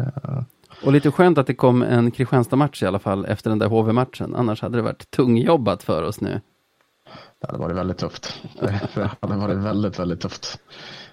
[0.00, 0.42] Eh,
[0.84, 4.34] Och lite skönt att det kom en Kristianstad-match i alla fall efter den där HV-matchen.
[4.34, 6.40] Annars hade det varit tungjobbat för oss nu.
[7.40, 8.40] Det hade varit väldigt tufft.
[8.60, 10.58] Det hade varit väldigt, väldigt tufft.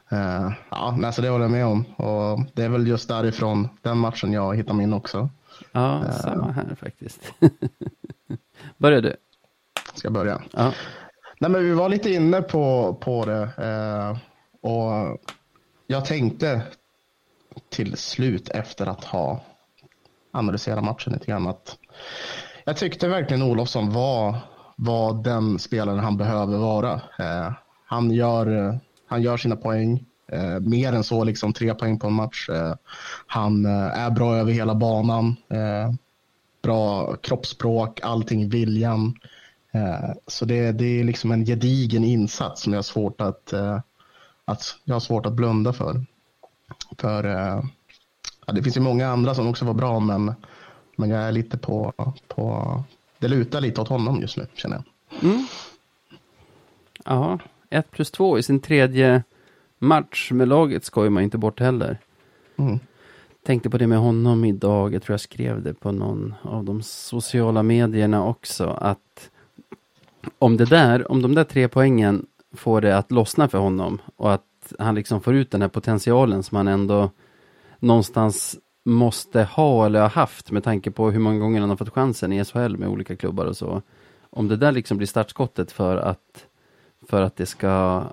[0.09, 1.85] Eh, Ja, nej, så det håller jag med om.
[1.85, 5.29] Och det är väl just därifrån den matchen jag hittar min också.
[5.71, 7.33] Ja, samma här faktiskt.
[8.77, 9.15] Börjar du?
[9.93, 10.41] Ska jag börja?
[10.51, 10.71] Ja.
[11.39, 13.49] Nej, men vi var lite inne på, på det.
[13.57, 14.17] Eh,
[14.71, 15.19] och
[15.87, 16.61] jag tänkte
[17.69, 19.41] till slut efter att ha
[20.31, 21.77] analyserat matchen lite grann att
[22.65, 24.35] jag tyckte verkligen Olofsson var,
[24.75, 26.93] var den spelaren han behöver vara.
[26.93, 27.51] Eh,
[27.85, 30.05] han, gör, han gör sina poäng.
[30.31, 32.49] Eh, mer än så, liksom tre poäng på en match.
[32.49, 32.73] Eh,
[33.27, 35.35] han eh, är bra över hela banan.
[35.49, 35.93] Eh,
[36.61, 39.15] bra kroppsspråk, allting, viljan.
[39.77, 43.79] Eh, Så det, det är liksom en gedigen insats som jag har svårt att, eh,
[44.45, 46.05] att, jag har svårt att blunda för.
[46.97, 47.63] För eh,
[48.45, 50.33] ja, det finns ju många andra som också var bra, men,
[50.95, 51.93] men jag är lite på,
[52.27, 52.83] på,
[53.19, 54.83] det lutar lite åt honom just nu, känner jag.
[57.05, 59.23] Ja, 1 plus 2 i sin tredje
[59.79, 61.97] match med laget skojar man inte bort heller.
[62.57, 62.79] Mm.
[63.43, 66.83] tänkte på det med honom idag, jag tror jag skrev det på någon av de
[66.83, 69.29] sociala medierna också, att
[70.39, 74.33] om det där, om de där tre poängen får det att lossna för honom och
[74.33, 74.43] att
[74.79, 77.11] han liksom får ut den här potentialen som han ändå
[77.79, 81.93] någonstans måste ha eller ha haft med tanke på hur många gånger han har fått
[81.93, 83.81] chansen i SHL med olika klubbar och så.
[84.29, 86.45] Om det där liksom blir startskottet för att
[87.07, 88.03] för att det ska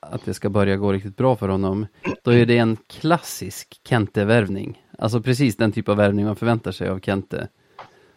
[0.00, 1.86] att det ska börja gå riktigt bra för honom,
[2.24, 4.82] då är det en klassisk Kente-värvning.
[4.98, 7.48] Alltså precis den typ av värvning man förväntar sig av Kente.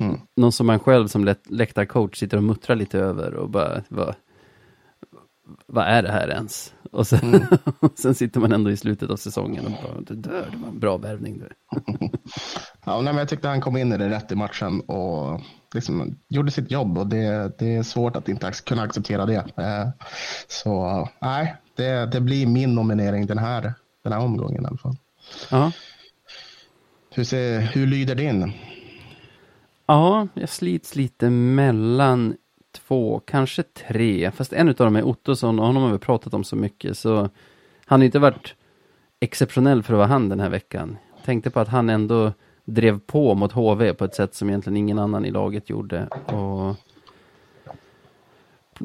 [0.02, 0.20] Mm.
[0.36, 4.16] Någon som man själv som lä- läktarcoach sitter och muttrar lite över och bara, vad,
[5.66, 6.74] vad är det här ens?
[6.92, 7.46] Och sen,
[7.80, 10.68] och sen sitter man ändå i slutet av säsongen och bara, det där det var
[10.68, 11.40] en bra värvning.
[11.40, 11.50] Du.
[12.86, 15.42] Ja, nej, men jag tyckte han kom in i det rätt i matchen och
[15.74, 19.36] liksom gjorde sitt jobb och det, det är svårt att inte kunna acceptera det.
[19.58, 19.88] Eh,
[20.48, 24.96] Så nej, det, det blir min nominering den här, den här omgången i alla fall.
[25.52, 25.72] Ja.
[27.12, 28.54] Hur, ser, hur lyder din?
[29.92, 32.36] Ja, jag slits lite mellan
[32.72, 36.44] två, kanske tre, fast en av dem är Ottosson och honom har vi pratat om
[36.44, 37.30] så mycket så
[37.86, 38.56] han har inte varit
[39.20, 40.98] exceptionell för att vara han den här veckan.
[41.26, 42.34] Tänkte på att han ändå
[42.66, 46.76] drev på mot HV på ett sätt som egentligen ingen annan i laget gjorde och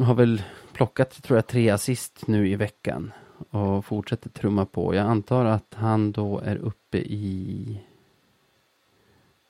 [0.04, 0.42] har väl
[0.72, 3.12] plockat, tror jag, tre assist nu i veckan
[3.50, 4.94] och fortsätter trumma på.
[4.94, 7.80] Jag antar att han då är uppe i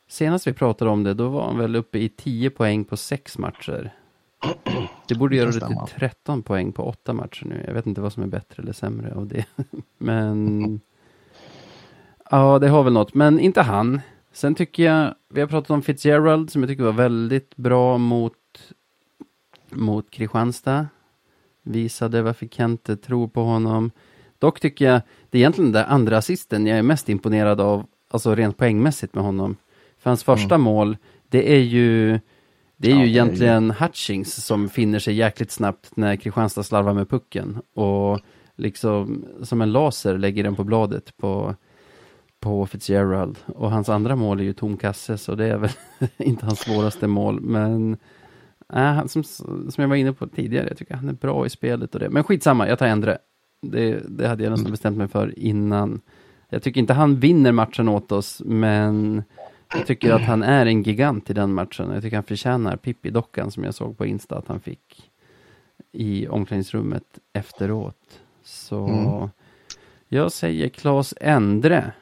[0.08, 3.38] Senast vi pratade om det, då var han väl uppe i 10 poäng på sex
[3.38, 3.92] matcher.
[5.08, 5.86] Det borde göra det till stämma.
[5.86, 7.64] 13 poäng på åtta matcher nu.
[7.66, 9.44] Jag vet inte vad som är bättre eller sämre av det.
[9.98, 10.80] Men
[12.30, 13.14] ja, det har väl något.
[13.14, 14.00] Men inte han.
[14.32, 18.72] Sen tycker jag, vi har pratat om Fitzgerald som jag tycker var väldigt bra mot,
[19.70, 20.86] mot Kristianstad.
[21.62, 23.90] Visade varför Kente tror på honom.
[24.38, 27.86] Dock tycker jag, det är egentligen den där andra assisten jag är mest imponerad av,
[28.10, 29.56] alltså rent poängmässigt med honom.
[30.06, 30.96] För hans första mål,
[31.28, 32.20] det är ju
[32.76, 36.16] det är Ja, ju det är ju- egentligen Hutchings som finner sig jäkligt snabbt när
[36.16, 38.20] Kristianstad slarvar med pucken och
[38.56, 41.54] liksom som en laser lägger den på bladet på,
[42.40, 43.38] på Fitzgerald.
[43.46, 45.70] Och hans andra mål är ju tom kasse så det är väl
[46.16, 47.96] inte hans svåraste mål men
[48.74, 51.94] äh, som, som jag var inne på tidigare, jag tycker han är bra i spelet
[51.94, 52.10] och det.
[52.10, 53.18] Men skitsamma, jag tar Endre.
[53.62, 56.00] Det, det hade jag nästan bestämt mig för innan.
[56.48, 59.22] Jag tycker inte han vinner matchen åt oss, men
[59.72, 61.90] jag tycker att han är en gigant i den matchen.
[61.90, 65.10] Jag tycker han förtjänar Pippi-dockan som jag såg på Insta att han fick
[65.92, 68.20] i omklädningsrummet efteråt.
[68.44, 69.28] Så Mm.
[70.08, 71.92] jag säger Claes Endre.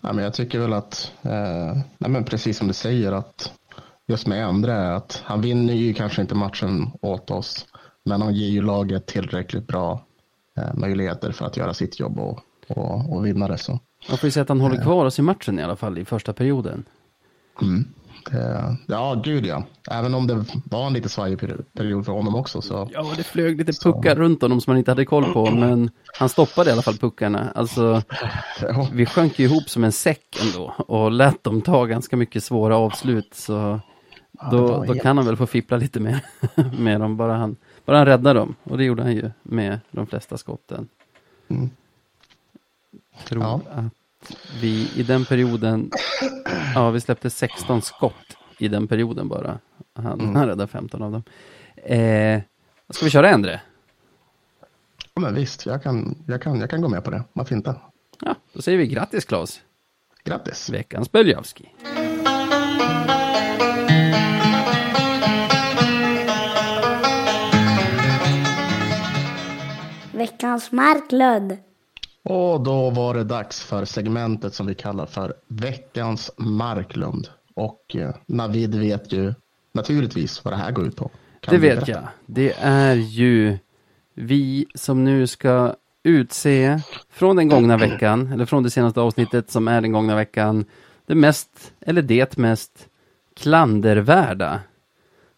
[0.00, 3.52] Ja, men jag tycker väl att, eh, nej, men precis som du säger, att
[4.06, 7.66] just med Endre är att han vinner ju kanske inte matchen åt oss,
[8.04, 10.04] men han ger ju laget tillräckligt bra
[10.56, 13.58] eh, möjligheter för att göra sitt jobb och, och, och vinna det.
[13.58, 13.80] Så.
[14.08, 16.04] Man får ju säga att han håller kvar oss i matchen i alla fall i
[16.04, 16.84] första perioden.
[17.62, 17.84] Mm.
[18.30, 19.64] Det, ja, gud ja.
[19.90, 22.62] Även om det var en lite svajig peri- period för honom också.
[22.62, 22.88] Så.
[22.92, 26.28] Ja, det flög lite puckar runt honom som man inte hade koll på, men han
[26.28, 27.50] stoppade i alla fall puckarna.
[27.54, 28.02] Alltså,
[28.92, 32.76] vi sjönk ju ihop som en säck ändå och lät dem ta ganska mycket svåra
[32.76, 33.34] avslut.
[33.34, 33.80] Så
[34.50, 36.20] då, då kan han väl få fippla lite mer
[36.78, 38.54] med dem, bara han, bara han räddar dem.
[38.62, 40.88] Och det gjorde han ju med de flesta skotten.
[41.48, 41.70] Mm.
[43.24, 43.60] Tror Ja.
[43.70, 43.84] att
[44.60, 45.90] vi i den perioden,
[46.74, 49.58] ja vi släppte 16 skott i den perioden bara.
[49.94, 50.34] Han, Mm.
[50.36, 51.22] han räddade 15 av dem.
[51.76, 52.40] Eh,
[52.90, 53.60] ska vi köra Endre?
[55.14, 57.22] Ja, men visst, jag kan, jag, kan, jag kan gå med på det.
[57.32, 57.74] Varför inte?
[58.20, 59.60] Ja, då säger vi grattis Claes,
[60.24, 60.70] Grattis.
[60.70, 61.68] veckans Beljavski.
[70.12, 71.56] Veckans Marklund.
[72.28, 77.28] Och då var det dags för segmentet som vi kallar för veckans Marklund.
[77.54, 79.34] Och eh, Navid vet ju
[79.72, 81.10] naturligtvis vad det här går ut på.
[81.40, 82.02] Kan Det vet jag.
[82.26, 83.58] Det är ju
[84.14, 89.68] vi som nu ska utse från den gångna veckan, eller från det senaste avsnittet som
[89.68, 90.64] är den gångna veckan,
[91.06, 92.88] det mest, eller det mest
[93.36, 94.60] klandervärda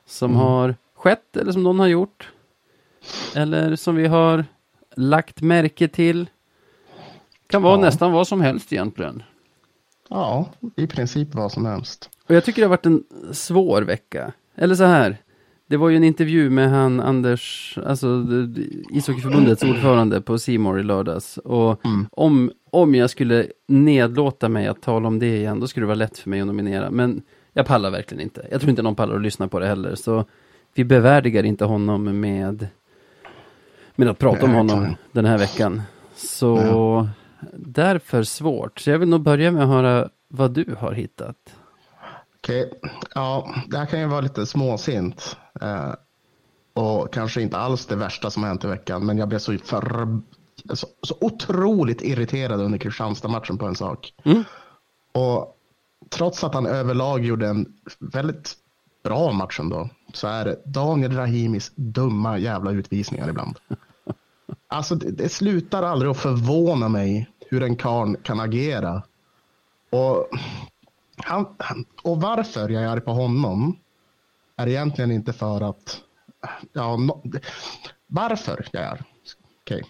[0.07, 2.33] som har skett eller som någon har gjort.
[3.35, 4.45] Eller som vi har
[4.97, 6.29] lagt märke till.
[7.51, 7.81] Kan vara Ja.
[7.81, 9.23] nästan vad som helst egentligen.
[10.11, 12.11] Ja, i princip vad som helst.
[12.29, 14.33] Och jag tycker det har varit en svår vecka.
[14.57, 15.17] Eller så här.
[15.67, 18.27] Det var ju en intervju med han Anders, alltså
[18.91, 21.37] ishockeyförbundets ordförande på Simor i lördags.
[21.39, 21.81] Och
[22.11, 25.95] om, om jag skulle nedlåta mig att tala om det igen, då skulle det vara
[25.95, 26.91] lätt för mig att nominera.
[26.91, 28.47] Men jag pallar verkligen inte.
[28.51, 29.95] Jag tror inte någon pallar att lyssna på det heller.
[29.95, 30.25] Så
[30.75, 32.67] vi bevärdigar inte honom med,
[33.97, 34.99] med att prata om Nej, honom verkligen.
[35.13, 35.83] den här veckan.
[36.17, 37.09] Så
[37.53, 38.81] därför svårt.
[38.81, 41.37] Så jag vill nog börja med att höra vad du har hittat.
[42.37, 42.73] Okej,
[43.15, 45.37] ja, det här kan ju vara lite småsint.
[45.61, 45.93] Eh,
[46.73, 49.59] och kanske inte alls det värsta som har hänt i veckan, men jag blev så,
[49.59, 50.21] för,
[50.75, 54.15] så, så otroligt irriterad under Kristianstad-matchen på en sak.
[54.25, 54.45] Mm.
[55.13, 55.57] Och
[56.09, 57.67] trots att han överlag gjorde en
[57.99, 58.57] väldigt
[59.03, 63.59] bra match ändå, så är det Daniel Rahimis dumma jävla utvisningar ibland.
[64.69, 69.03] Alltså det, det slutar aldrig att förvåna mig hur en karn kan agera.
[69.91, 70.29] Och,
[71.17, 73.79] han, han, och varför jag är arg på honom
[74.57, 76.01] är egentligen inte för att...
[76.73, 77.23] Ja, no,
[78.07, 79.03] varför jag är
[79.63, 79.83] okay.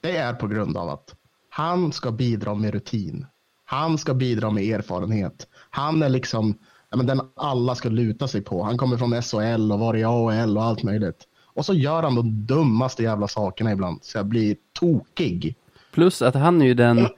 [0.00, 1.14] Det är på grund av att
[1.48, 3.26] han ska bidra med rutin.
[3.64, 5.46] Han ska bidra med erfarenhet.
[5.70, 6.58] Han är liksom
[6.90, 8.62] ja, men den alla ska luta sig på.
[8.62, 11.26] Han kommer från SHL och var i AHL och allt möjligt.
[11.54, 13.98] Och så gör han de dummaste jävla sakerna ibland.
[14.02, 15.54] Så jag blir tokig.
[15.92, 17.08] Plus att han är ju den,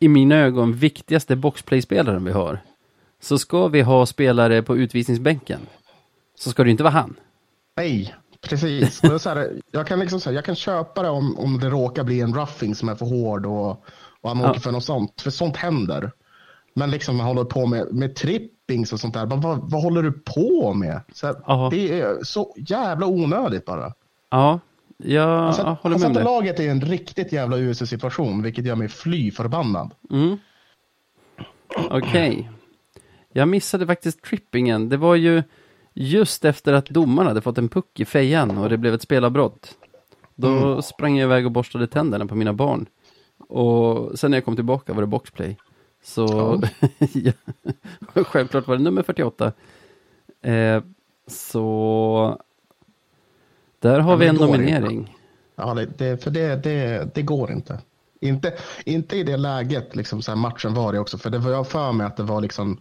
[0.00, 2.58] i mina ögon, viktigaste boxplay-spelaren vi har.
[3.20, 5.60] Så ska vi ha spelare på utvisningsbänken,
[6.38, 7.14] så ska det ju inte vara han.
[7.76, 9.02] Nej, precis.
[9.02, 12.34] Här, jag, kan liksom säga, jag kan köpa det om, om det råkar bli en
[12.34, 13.70] roughing som är för hård och,
[14.20, 14.50] och han Ja.
[14.50, 15.20] åker för något sånt.
[15.20, 16.12] För sånt händer.
[16.78, 19.26] Men liksom han håller på med, med trippings och sånt där.
[19.26, 21.00] Bara, vad, vad håller du på med?
[21.22, 23.92] Här, det är så jävla onödigt bara.
[24.30, 24.60] Ja,
[24.96, 26.24] jag ja, håller med om sätter det.
[26.24, 29.94] laget i en riktigt jävla USC-situation, vilket gör mig fly förbannad.
[30.10, 30.36] Mm.
[31.90, 32.50] Okej.
[33.32, 34.88] Jag missade faktiskt trippingen.
[34.88, 35.42] Det var ju
[35.94, 39.74] just efter att domaren hade fått en puck i fejan och det blev ett spelavbrott.
[40.34, 40.82] Då Mm.
[40.82, 42.86] sprang jag iväg och borstade tänderna på mina barn.
[43.48, 45.56] Och sen när jag kom tillbaka var det boxplay.
[46.02, 46.60] Så
[47.14, 47.32] ja.
[48.24, 49.52] självklart var det nummer 48.
[50.42, 50.82] Eh,
[51.26, 52.40] så
[53.78, 55.16] där har Ja, vi en nominering.
[55.56, 57.78] Ja, det, det, för det, det, det går inte.
[58.20, 58.52] Inte,
[58.84, 61.18] inte i det läget liksom, så matchen var det också.
[61.18, 62.80] För det var jag för mig att det var liksom,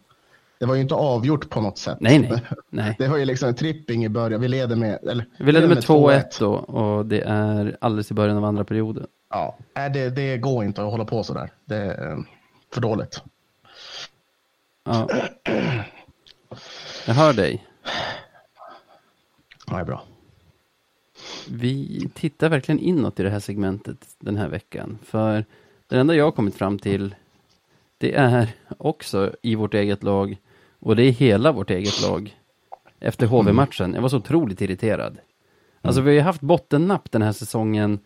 [0.60, 1.98] det var ju inte avgjort på något sätt.
[2.02, 2.96] Nej, nej, nej.
[3.00, 4.42] Det var ju liksom en tripping i början.
[4.42, 8.38] Vi leder med, eller, Vi ledde med 2-1 då och det är alldeles i början
[8.38, 9.08] av andra perioden.
[9.30, 11.52] Ja, nej, det, det går inte att hålla på så där.
[11.66, 12.18] Det är
[12.74, 13.22] för dåligt.
[14.84, 15.10] Ja.
[17.08, 17.68] Jag hör dig.
[19.68, 20.04] Ja, det är bra.
[21.50, 24.98] Vi tittar verkligen inåt i det här segmentet den här veckan.
[25.04, 25.46] För
[25.88, 27.16] det enda jag har kommit fram till,
[27.98, 30.38] det är också i vårt eget lag,
[30.80, 32.38] och det är hela vårt eget lag,
[33.00, 33.94] efter HV-matchen.
[33.94, 35.18] Jag var så otroligt irriterad.
[35.82, 38.00] Alltså vi har ju haft bottennapp den här säsongen,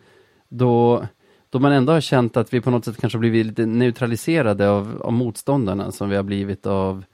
[0.48, 1.06] då,
[1.52, 5.02] då man ändå har känt att vi på något sätt kanske blivit lite neutraliserade av,
[5.02, 7.04] av motståndarna, som vi har blivit av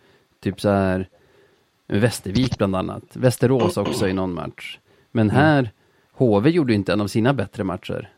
[0.40, 1.09] typ så här
[1.87, 3.03] Västervik bland annat.
[3.12, 4.79] Västerås också i någon match.
[5.11, 5.70] Men här,
[6.12, 8.11] HV gjorde inte en av sina bättre matcher.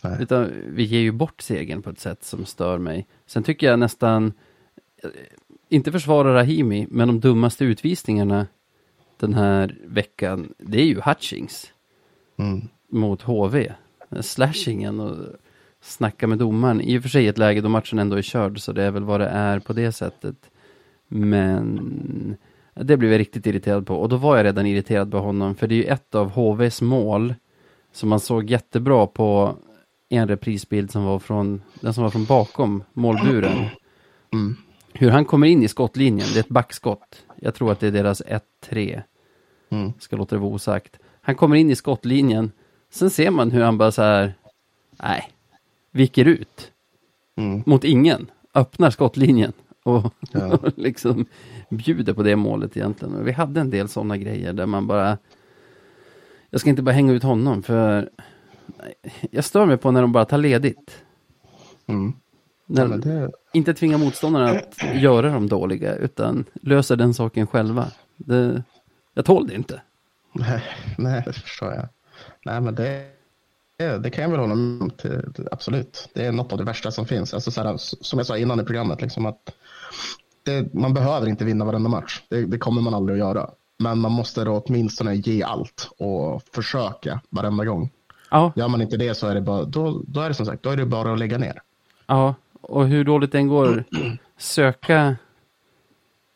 [0.00, 0.16] Nej.
[0.20, 3.06] Utan vi ger ju bort segern på ett sätt som stör mig.
[3.26, 4.32] Sen tycker jag nästan,
[5.02, 5.10] eh,
[5.68, 8.46] inte försvara Rahimi, men de dummaste utvisningarna
[9.16, 11.72] den här veckan, det är ju Hutchings
[12.36, 12.68] Mm.
[12.88, 13.72] mot HV.
[14.20, 15.16] Slashingen och
[15.80, 16.80] snacka med domaren.
[16.80, 19.04] I och för sig ett läge då matchen ändå är körd, så det är väl
[19.04, 20.36] vad det är på det sättet.
[21.08, 22.36] Men
[22.74, 23.96] det blev jag riktigt irriterad på.
[23.96, 26.82] Och då var jag redan irriterad på honom, för det är ju ett av HVs
[26.82, 27.34] mål
[27.92, 29.56] som man såg jättebra på
[30.08, 33.66] en reprisbild som var från, den som var från bakom målburen.
[34.32, 34.56] Mm.
[34.92, 37.24] Hur han kommer in i skottlinjen, det är ett backskott.
[37.36, 38.22] Jag tror att det är deras
[38.70, 39.02] 1-3
[39.72, 39.92] Mm.
[39.98, 40.98] ska låta det vara osagt.
[41.20, 42.52] Han kommer in i skottlinjen,
[42.92, 44.34] sen ser man hur han bara så här,
[45.02, 45.30] nej,
[45.90, 46.68] viker ut
[47.36, 47.62] Mm.
[47.66, 49.52] mot ingen, öppnar skottlinjen
[49.82, 50.58] och, Ja.
[50.76, 51.26] liksom
[51.70, 53.14] bjuder på det målet egentligen.
[53.14, 55.18] Och vi hade en del sådana grejer där man bara,
[56.50, 58.10] jag ska inte bara hänga ut honom för
[59.30, 61.02] jag stör mig på när de bara tar ledigt.
[61.86, 62.12] Mm.
[62.66, 67.86] När, Ja, det, Inte tvinga motståndarna att göra dem dåliga, utan lösa den saken själva.
[68.16, 68.62] Det,
[69.14, 69.82] jag tål det inte.
[70.32, 70.62] nej,
[70.98, 71.88] nej, det förstår jag.
[72.44, 73.06] Nej, men det,
[73.76, 74.90] det, det kan jag väl hålla med om.
[74.90, 76.08] till- Absolut.
[76.14, 77.34] Det är något av det värsta som finns.
[77.34, 79.38] Alltså, så här, som jag sa innan i programmet, liksom att
[80.42, 82.22] det, man behöver inte vinna varenda match.
[82.28, 83.50] Det, det kommer man aldrig att göra.
[83.78, 87.90] Men man måste då åtminstone ge allt och försöka varenda gång.
[88.30, 90.62] Ja, Gör man inte det så är det bara, då, då är det som sagt,
[90.62, 91.62] då är det bara att lägga ner.
[92.06, 93.84] ja, och hur dåligt den går,
[94.38, 95.16] söka,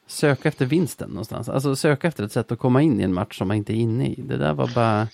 [0.06, 1.48] söka efter vinsten någonstans.
[1.48, 3.76] Alltså söka efter ett sätt att komma in i en match som man inte är
[3.76, 4.22] inne i.
[4.22, 5.08] Det där var bara...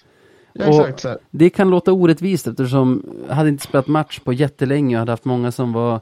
[0.53, 1.17] Ja.
[1.31, 5.25] Det kan låta orättvist eftersom jag hade inte spelat match på jättelänge och hade haft
[5.25, 6.01] många som var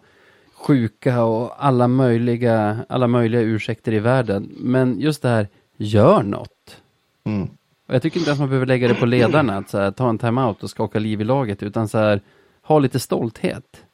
[0.54, 4.52] sjuka och alla möjliga, alla möjliga ursäkter i världen.
[4.56, 6.76] Men just det här, gör något.
[7.24, 7.48] Mm.
[7.86, 10.08] Och jag tycker inte ens man behöver lägga det på ledarna, att så här, ta
[10.08, 12.20] en timeout och skaka liv i laget, utan så här,
[12.62, 13.84] ha lite stolthet.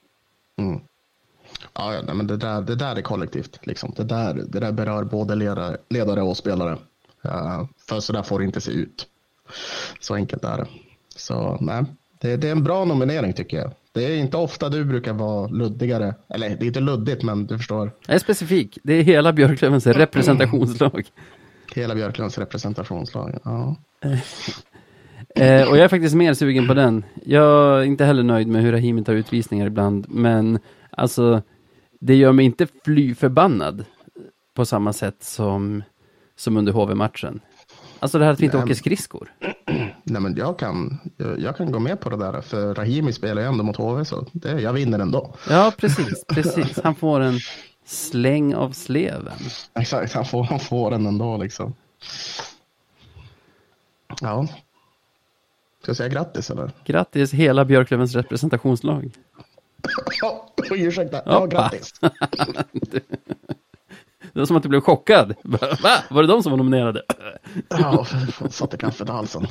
[0.56, 0.80] Mm.
[1.74, 3.58] Ja, ja nej, men det där, det där är kollektivt.
[3.62, 3.92] Liksom.
[3.96, 6.78] Det, där, det där berör både ledare, ledare och spelare.
[7.24, 9.06] Uh, för så där får det inte se ut.
[10.00, 10.66] Så enkelt är det.
[11.16, 11.84] Så nej,
[12.20, 13.70] det, det är en bra nominering tycker jag.
[13.92, 16.14] Det är inte ofta du brukar vara luddigare.
[16.28, 17.90] Eller det är inte luddigt, men du förstår.
[18.06, 18.78] Jag är specifik.
[18.82, 21.06] Det är hela Björklövens representationslag.
[21.74, 23.38] Hela Björklunds representationslag.
[23.44, 23.76] Ja.
[25.36, 27.04] Eh, och jag är faktiskt mer sugen på den.
[27.24, 30.58] Jag är inte heller nöjd med hur Rahimi tar utvisningar ibland, men
[30.90, 31.42] alltså,
[32.00, 33.84] det gör mig inte fly förbannad
[34.54, 35.82] på samma sätt som,
[36.36, 37.40] som under HV-matchen.
[38.00, 38.64] Alltså det här att vi inte Nej.
[38.64, 39.32] åker skridskor.
[40.02, 42.40] Nej, men jag kan, jag, jag kan gå med på det där.
[42.40, 45.34] För Rahimi spelar ju ändå mot HV, så det, jag vinner ändå.
[45.48, 46.78] Ja, precis, precis.
[46.84, 47.38] Han får en
[47.84, 49.38] släng av sleven.
[49.74, 51.74] Exakt, han får, han får den ändå liksom.
[54.20, 54.46] Ja.
[55.82, 56.70] Ska jag säga grattis eller?
[56.84, 59.10] Grattis hela Björklövens representationslag.
[60.20, 61.22] Ja, ursäkta.
[61.26, 61.46] Ja, Hoppa.
[61.46, 61.94] grattis.
[64.36, 65.34] Det var som att du blev chockad.
[65.42, 65.58] Va?
[66.10, 67.02] Var det de som var nominerade?
[67.68, 68.06] Ja,
[68.50, 69.46] satte kaffet i halsen.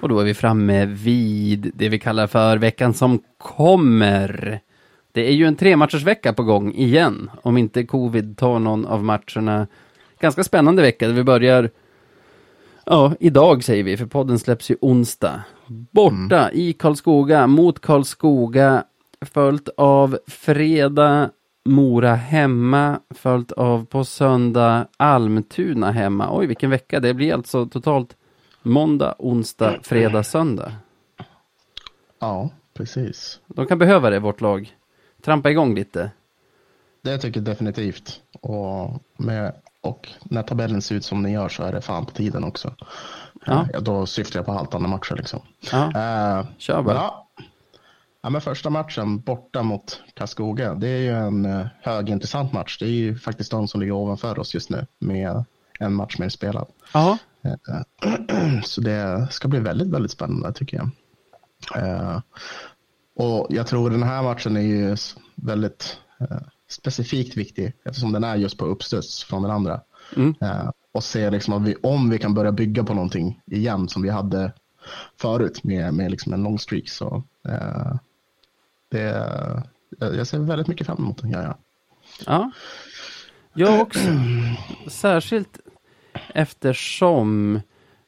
[0.00, 4.60] Och då är vi framme vid det vi kallar för veckan som kommer.
[5.12, 9.66] Det är ju en trematchersvecka på gång igen, om inte covid tar någon av matcherna.
[10.20, 11.70] Ganska spännande vecka, där vi börjar,
[12.84, 15.44] ja, idag säger vi, för podden släpps ju onsdag.
[15.66, 18.84] Borta i Karlskoga, mot Karlskoga,
[19.20, 21.30] följt av fredag,
[21.64, 26.36] Mora hemma, följt av på söndag Almtuna hemma.
[26.36, 27.00] Oj, vilken vecka.
[27.00, 28.16] Det blir alltså totalt
[28.62, 30.72] måndag, onsdag, fredag, söndag.
[32.18, 33.40] Ja, precis.
[33.46, 34.76] De kan behöva det, vårt lag.
[35.22, 36.10] Trampa igång lite.
[37.02, 38.20] Det tycker jag definitivt.
[38.40, 42.12] Och, med, och när tabellen ser ut som den gör så är det fan på
[42.12, 42.74] tiden också.
[43.46, 43.66] Ja.
[43.72, 45.40] Ja, då syftar jag på haltande matcher liksom.
[45.72, 46.94] Ja, Eh, kör bara.
[46.94, 47.28] ja.
[48.22, 50.74] ja, men första matchen borta mot Karlskoga.
[50.74, 52.78] Det är ju en uh, högintressant match.
[52.78, 55.44] Det är ju faktiskt de som ligger ovanför oss just nu med
[55.78, 56.66] en match mer spelad.
[56.92, 57.18] Ja,
[58.64, 60.90] Så det ska bli väldigt, väldigt spännande tycker jag.
[61.84, 62.20] Eh,
[63.16, 64.96] och jag tror den här matchen är ju
[65.34, 66.36] väldigt eh,
[66.72, 69.80] specifikt viktig eftersom den är just på uppstuds från den andra.
[70.16, 70.34] Mm.
[70.40, 74.02] Eh, och se liksom om, vi, om vi kan börja bygga på någonting igen som
[74.02, 74.52] vi hade
[75.20, 76.88] förut med, med liksom en lång streak.
[76.88, 77.94] Så, eh,
[78.90, 79.32] det,
[79.98, 81.30] jag ser väldigt mycket fram emot den.
[81.30, 81.58] Ja, ja.
[82.26, 82.50] ja.
[83.54, 84.08] Jag också.
[84.88, 85.60] Särskilt
[86.34, 87.60] eftersom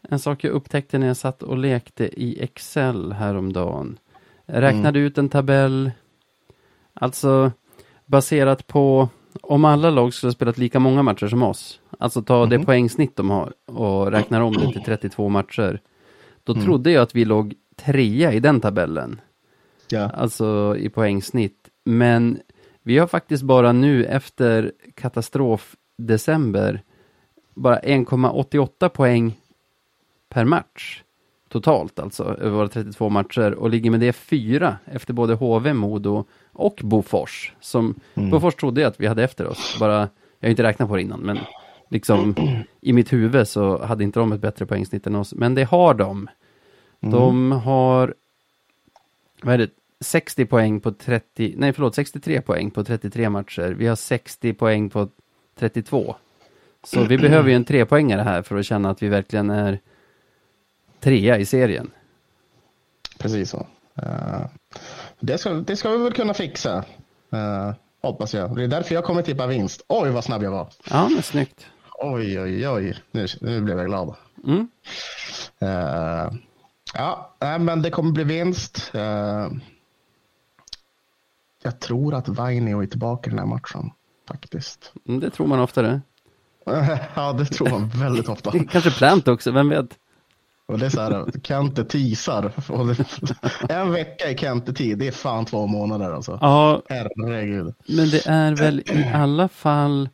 [0.08, 3.98] en sak jag upptäckte när jag satt och lekte i Excel häromdagen.
[4.46, 5.90] Jag räknade ut en tabell,
[6.94, 7.52] alltså
[8.06, 9.08] baserat på
[9.42, 13.16] om alla lag skulle ha spelat lika många matcher som oss, alltså ta det poängsnitt
[13.16, 15.80] de har och räknar om det till 32 matcher,
[16.44, 19.20] då trodde jag att vi låg trea i den tabellen.
[19.88, 20.08] Ja.
[20.08, 21.68] alltså i poängsnitt.
[21.84, 22.40] Men
[22.82, 26.82] vi har faktiskt bara nu efter katastrof december
[27.54, 29.40] bara 1,88 poäng
[30.28, 31.03] per match
[31.54, 36.24] totalt alltså över våra 32 matcher och ligger med det fyra efter både HV, Modo
[36.52, 37.52] och Bofors.
[37.60, 39.76] Som Bofors trodde jag att vi hade efter oss.
[39.80, 40.08] Bara,
[40.40, 41.38] jag har inte räknat på det innan, men
[41.90, 42.34] liksom
[42.80, 45.34] i mitt huvud så hade inte de ett bättre poängsnitt än oss.
[45.34, 46.28] Men det har de.
[47.00, 48.14] De har
[49.42, 53.74] vad är det, 60 poäng på 30, nej förlåt, 63 poäng på 33 matcher.
[53.78, 55.08] Vi har 60 poäng på
[55.58, 56.16] 32.
[56.84, 59.80] Så vi behöver ju en trepoängare här för att känna att vi verkligen är
[61.04, 61.90] trea i serien.
[63.18, 63.66] Precis så.
[64.02, 64.46] Eh,
[65.20, 66.84] det, ska, det ska vi väl kunna fixa.
[67.32, 68.56] eh, hoppas jag.
[68.56, 69.84] Det är därför jag kommer tippa vinst.
[69.88, 70.68] Oj, vad snabb jag var.
[70.90, 71.66] Ja, men snyggt.
[71.98, 72.98] Oj, oj, oj.
[73.10, 74.14] Nu, nu blev jag glad.
[74.46, 74.68] Mm.
[75.58, 76.32] Eh,
[76.94, 78.90] ja, men det kommer bli vinst.
[81.62, 83.90] Jag tror att Vainio är tillbaka i den här matchen.
[84.28, 84.92] Faktiskt.
[85.08, 86.00] Mm, Det tror man oftare.
[87.14, 88.50] ja, det tror man väldigt ofta.
[88.70, 89.98] Kanske Plant också, vem vet?
[90.66, 95.66] Och det är så här, Kente det- En vecka i Kente-tid, det är fan två
[95.66, 96.38] månader alltså.
[96.40, 97.74] Ja, Herregud.
[97.88, 100.08] men det är väl i alla fall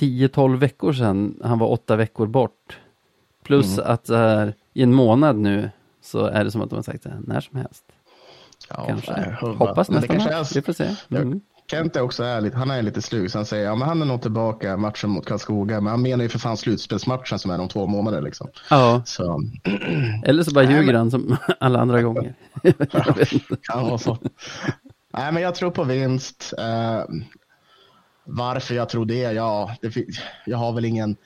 [0.00, 2.78] 10-12 veckor sedan han var åtta veckor bort.
[3.44, 5.70] Plus att så här, i en månad nu
[6.02, 7.84] så är det som att de har sagt här, när som helst.
[8.68, 9.36] Ja, Kanske.
[9.40, 10.94] Hoppas Men det kanske är- Vi får se.
[11.10, 11.40] Mm.
[11.70, 14.02] Kent är också är lite, han är lite slug, så han säger ja, men han
[14.02, 17.60] är nog tillbaka matchen mot Karlskoga, men han menar ju för fan slutspelsmatchen som är
[17.60, 18.48] om två månader liksom.
[18.70, 19.42] Ja, Så
[20.24, 22.34] eller så bara ljuger men- han som alla andra gånger.
[23.62, 24.18] Kan vara så.
[25.12, 26.52] Nej, men jag tror på vinst.
[26.58, 27.04] Eh,
[28.24, 29.32] varför jag tror det?
[29.32, 29.94] Ja, det,
[30.46, 31.16] jag har väl ingen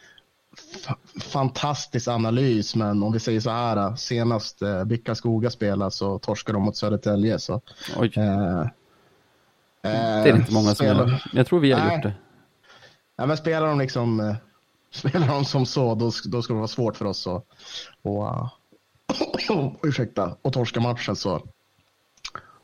[0.86, 6.18] fa- fantastisk analys, men om vi säger så här, senast eh, Bicka Skoga spelade så
[6.18, 7.38] torskade de mot Södertälje.
[7.38, 7.55] Så,
[8.16, 8.66] eh,
[9.89, 11.22] det är inte många som gör.
[11.32, 11.95] Jag tror vi har Nej.
[11.95, 12.12] gjort det.
[13.16, 14.37] Ja, men spelar de liksom eh,
[14.91, 17.47] spelar de som så, då, då ska det vara svårt för oss att
[18.03, 18.49] och, uh,
[19.82, 21.16] ursäkta, och torska matchen.
[21.16, 21.43] Så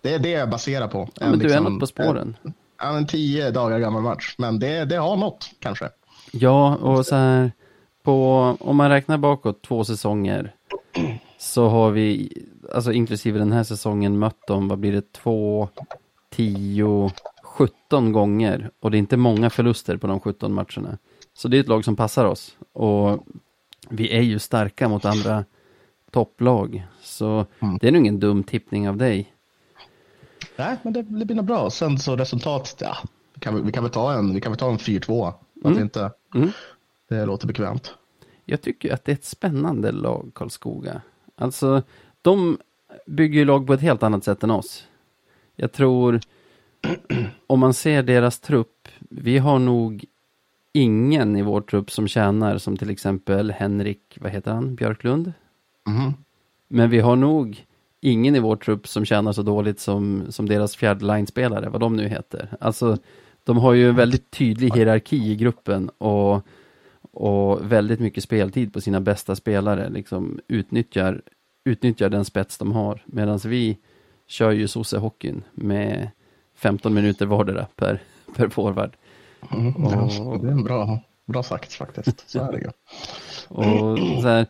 [0.02, 1.08] det är det jag baserar på.
[1.20, 2.36] Ja, men du är liksom, något på spåren.
[2.42, 5.88] En, ja, en tio dagar gammal match, men det, det har något kanske.
[6.32, 7.52] Ja, och så här,
[8.02, 10.54] på, om man räknar bakåt två säsonger,
[11.38, 12.32] så har vi,
[12.74, 15.68] alltså inklusive den här säsongen, mött dem, vad blir det, två,
[16.30, 17.10] tio,
[17.42, 18.70] 17 gånger.
[18.80, 20.98] Och det är inte många förluster på de 17 matcherna.
[21.34, 22.56] Så det är ett lag som passar oss.
[22.72, 23.26] Och
[23.88, 25.44] vi är ju starka mot andra
[26.10, 26.86] topplag.
[27.02, 27.46] Så
[27.80, 29.34] det är nog ingen dum tippning av dig.
[30.56, 31.70] Nej, men det, det blir nog bra.
[31.70, 32.96] Sen så resultatet, ja,
[33.34, 35.32] vi kan, vi kan väl ta en, vi kan väl ta en 4-2.
[35.54, 36.10] Varför inte?
[36.34, 36.50] Mm.
[37.08, 37.94] Det låter bekvämt.
[38.44, 41.02] Jag tycker att det är ett spännande lag, Karlskoga.
[41.36, 41.82] Alltså,
[42.22, 42.58] de
[43.06, 44.86] bygger ju lag på ett helt annat sätt än oss.
[45.60, 46.20] Jag tror,
[47.46, 50.04] om man ser deras trupp, vi har nog
[50.72, 55.32] ingen i vår trupp som tjänar som till exempel Henrik, vad heter han, Björklund?
[55.88, 56.14] Mhm.
[56.68, 57.64] Men vi har nog
[58.00, 61.96] ingen i vår trupp som tjänar så dåligt som, som deras fjärde line-spelare, vad de
[61.96, 62.48] nu heter.
[62.60, 62.98] Alltså,
[63.44, 66.46] de har ju en väldigt tydlig hierarki i gruppen och,
[67.12, 71.22] och väldigt mycket speltid på sina bästa spelare, liksom utnyttjar,
[71.64, 73.02] utnyttjar den spets de har.
[73.06, 73.78] Medan vi
[74.30, 76.10] kör ju sossehockeyn med
[76.54, 78.02] 15 minuter vardera per,
[78.36, 78.96] per forward.
[79.52, 82.30] Mm, Och- det är en bra, bra sagt faktiskt.
[82.30, 82.68] Så är det ju.
[83.48, 84.46] Och så här,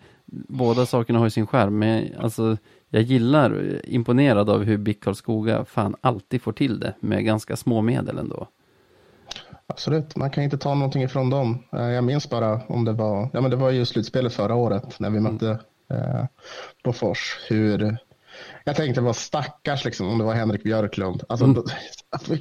[0.49, 2.57] båda sakerna har ju sin skärm, men alltså,
[2.89, 7.81] jag gillar, imponerad av hur BIK Karlskoga fan alltid får till det med ganska små
[7.81, 8.49] medel ändå.
[9.67, 11.59] Absolut, man kan inte ta någonting ifrån dem.
[11.73, 15.01] Eh, Jag minns bara om det var, ja men det var ju slutspelet förra året
[15.01, 15.59] när vi mötte
[15.91, 16.25] eh,
[16.85, 17.39] Bofors.
[17.49, 17.97] Hur,
[18.65, 21.23] jag tänkte vad stackars liksom om det var Henrik Björklund.
[21.29, 21.65] Alltså, då-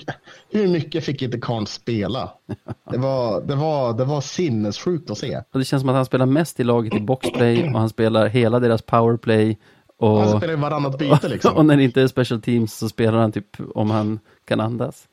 [0.50, 2.32] hur mycket fick inte Karn spela?
[2.91, 5.41] Det var, det, var, det var sinnessjukt att se.
[5.54, 8.28] Och det känns som att han spelar mest i laget i boxplay och han spelar
[8.28, 9.58] hela deras powerplay.
[9.97, 11.56] Och, Han spelar ju varannat byte liksom.
[11.58, 13.45] och när det inte är special teams så spelar han typ
[13.76, 15.08] om han kan andas.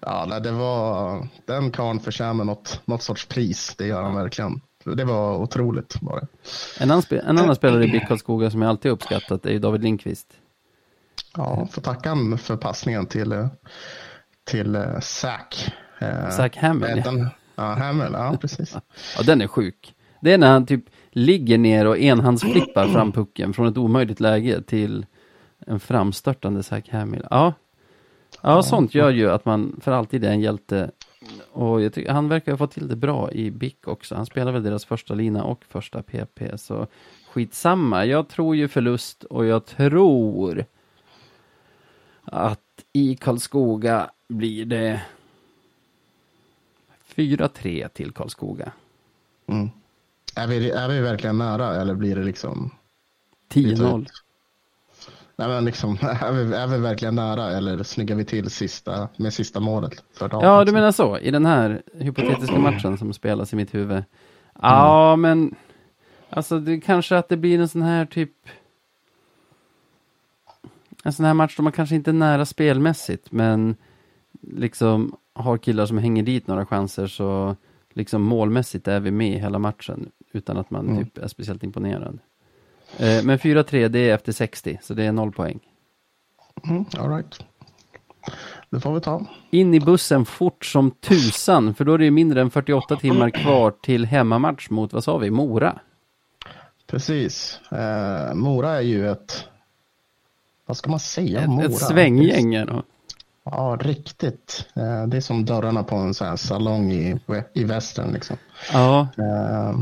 [0.00, 3.74] Ja, nej, det var, den karln förtjänar något, något sorts pris.
[3.78, 4.60] Det gör han verkligen.
[4.94, 6.20] Det var otroligt bara.
[6.80, 10.26] En annan, en annan spelare i BIK Karlskoga som jag alltid uppskattat är David Lindqvist.
[11.36, 13.46] Ja, får tacka han för passningen till, eh,
[14.44, 15.72] till Zack.
[15.98, 18.76] Eh, Zach Hamill, vet han- Ja, Hamill, ja precis.
[19.16, 19.94] Ja, den är sjuk.
[20.20, 24.62] Det är när han typ ligger ner och enhandsflippar fram pucken från ett omöjligt läge
[24.62, 25.06] till
[25.66, 27.26] en framstörtande Zach Hamill.
[27.30, 27.52] Ja.
[28.42, 30.90] ja, sånt gör ju att man för alltid är en hjälte.
[31.52, 34.14] Och jag tycker, han verkar ha fått till det bra i BIK också.
[34.14, 36.86] Han spelar väl deras första lina och första PP, så
[37.30, 38.04] skitsamma.
[38.04, 40.64] Jag tror ju förlust och jag tror
[42.24, 45.02] att i Karlskoga blir det
[47.14, 48.72] 4-3 till Karlskoga.
[49.46, 49.70] Mm.
[50.34, 52.70] Är, vi, är vi verkligen nära eller blir det liksom?
[53.48, 54.06] 10-0.
[55.38, 59.32] Nej, men liksom, är, vi, är vi verkligen nära eller snyggar vi till sista, med
[59.34, 60.04] sista målet?
[60.12, 60.74] För dagen, Ja, du liksom?
[60.74, 61.18] menar så.
[61.18, 64.04] I den här hypotetiska matchen som spelas i mitt huvud.
[64.62, 65.54] Ja, men
[66.30, 68.32] alltså det kanske att det blir en sån här typ
[71.04, 73.76] en sån här match då man kanske inte är nära spelmässigt, men
[74.40, 77.56] liksom har killar som hänger dit några chanser så
[77.92, 81.04] liksom målmässigt är vi med hela matchen utan att man Mm.
[81.04, 82.18] typ är speciellt imponerad.
[82.96, 85.60] Eh, men 4-3 det är efter 60, så det är noll poäng.
[86.68, 87.44] Mm, all right.
[88.70, 89.26] Det får vi ta.
[89.50, 93.30] In i bussen fort som tusan, för då är det ju mindre än 48 timmar
[93.30, 95.78] kvar till hemmamatch mot, vad sa vi, Mora?
[96.86, 97.60] Precis.
[97.72, 99.44] Eh, Mora är ju ett,
[100.66, 101.64] vad ska man säga om Mora?
[101.64, 102.82] Ett, ett svänggäng är det.
[103.44, 104.66] Ja, riktigt.
[104.76, 107.20] Eh, det är som dörrarna på en sån här salong i,
[107.54, 108.36] i västern liksom.
[108.72, 109.80] Ja, Eh,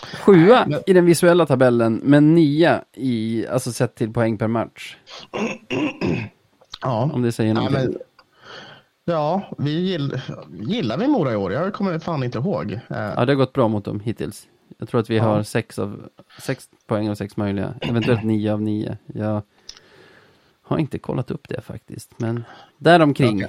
[0.00, 4.96] sjua i den visuella tabellen, men nia i, alltså sett till poäng per match.
[6.82, 7.10] ja.
[7.14, 7.80] Om det säger Ja, någonting.
[7.82, 7.98] men,
[9.04, 10.20] ja, vi gill,
[10.60, 11.52] gillar vi Mora i år?
[11.52, 12.72] Jag kommer fan inte ihåg.
[12.72, 14.46] Eh, Ja, det har gått bra mot dem hittills.
[14.78, 16.08] Jag tror att vi har sex, av,
[16.40, 18.96] sex poäng av sex möjliga, eventuellt nio av nio.
[19.06, 19.42] Jag
[20.62, 22.44] har inte kollat upp det faktiskt, men
[22.78, 23.44] däromkring.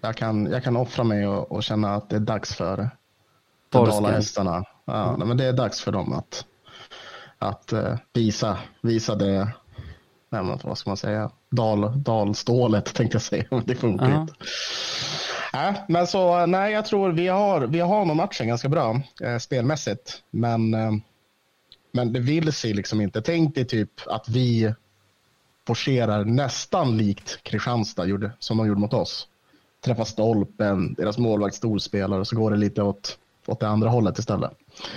[0.00, 2.90] Jag, kan, jag kan offra mig och, och känna att det är dags för.
[3.72, 4.64] Dalahästarna.
[4.84, 6.44] Ja, nej, men det är dags för dem att,
[7.38, 9.48] att eh, visa, visa det,
[10.30, 14.20] nej, men vad ska man säga, Dal, dalstålet tänkte jag säga, men det funkar Ja.
[14.20, 14.34] inte.
[15.54, 19.38] Nej, men så, nej, jag tror vi har, vi har nog matchen ganska bra eh,
[19.38, 20.22] spelmässigt.
[20.30, 20.92] Men, eh,
[21.92, 23.22] men det vill sig liksom inte.
[23.22, 24.74] Tänk dig typ att vi
[25.66, 29.28] forcerar nästan likt Kristianstad gjorde, som de gjorde mot oss.
[29.84, 34.18] Träffar stolpen, deras målvakt storspelare och så går det lite åt, åt det andra hållet
[34.18, 34.50] istället.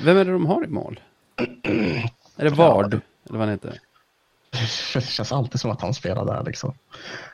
[0.04, 1.00] Vem är det de har i mål?
[2.38, 2.94] är det Vard?
[2.94, 3.02] Eller
[3.38, 3.80] vad han heter?
[4.94, 6.74] Det känns alltid som att han spelar där liksom.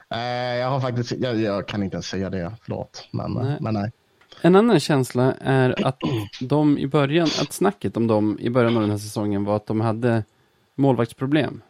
[0.10, 0.20] Eh,
[0.56, 3.08] jag har faktiskt, jag, jag kan inte ens säga det, förlåt.
[3.12, 3.44] Men Nej.
[3.44, 3.58] nej.
[3.62, 3.92] Men nej.
[4.42, 6.00] En annan känsla är att
[6.42, 9.66] de i början, att snacket om dem i början av den här säsongen var att
[9.68, 10.24] de hade
[10.76, 11.62] målvaktsproblem.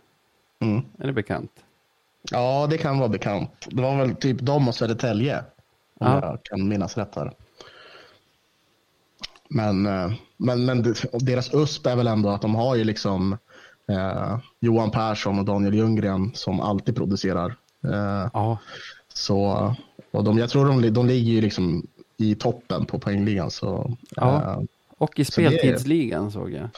[0.60, 0.82] Mm.
[1.00, 1.52] Är det bekant?
[2.32, 3.68] Ja, det kan vara bekant.
[3.70, 5.38] Det var väl typ de och Södertälje,
[6.00, 6.20] om Ja.
[6.22, 7.32] jag kan minnas rätt här.
[9.54, 13.38] Men, eh, men, men och deras USP är väl ändå att de har ju liksom
[13.88, 17.56] eh, Johan Persson och Daniel Ljunggren som alltid producerar.
[17.84, 18.58] Eh, Ja.
[19.14, 19.76] så,
[20.12, 21.88] och de, jag tror de, de ligger ju liksom
[22.18, 23.52] i toppen på poängligan.
[23.52, 24.36] Så, Ja.
[24.42, 24.60] eh,
[24.98, 26.70] Och i Så det speltidsligan såg jag.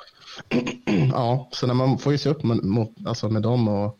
[1.11, 3.97] Ja, så när man får ju se upp med, mot, alltså med dem och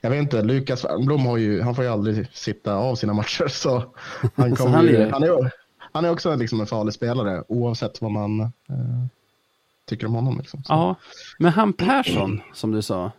[0.00, 3.48] jag vet inte, Lukas Wernbloom har ju, han får ju aldrig sitta av sina matcher
[3.48, 3.84] så
[4.34, 5.50] han, kommer han ju, han, är,
[5.98, 9.06] han är också liksom en farlig spelare oavsett vad man eh,
[9.84, 10.38] tycker om honom.
[10.38, 10.62] Liksom.
[10.64, 10.72] Så.
[10.72, 10.94] Ja,
[11.38, 13.12] men han Persson, som du sa.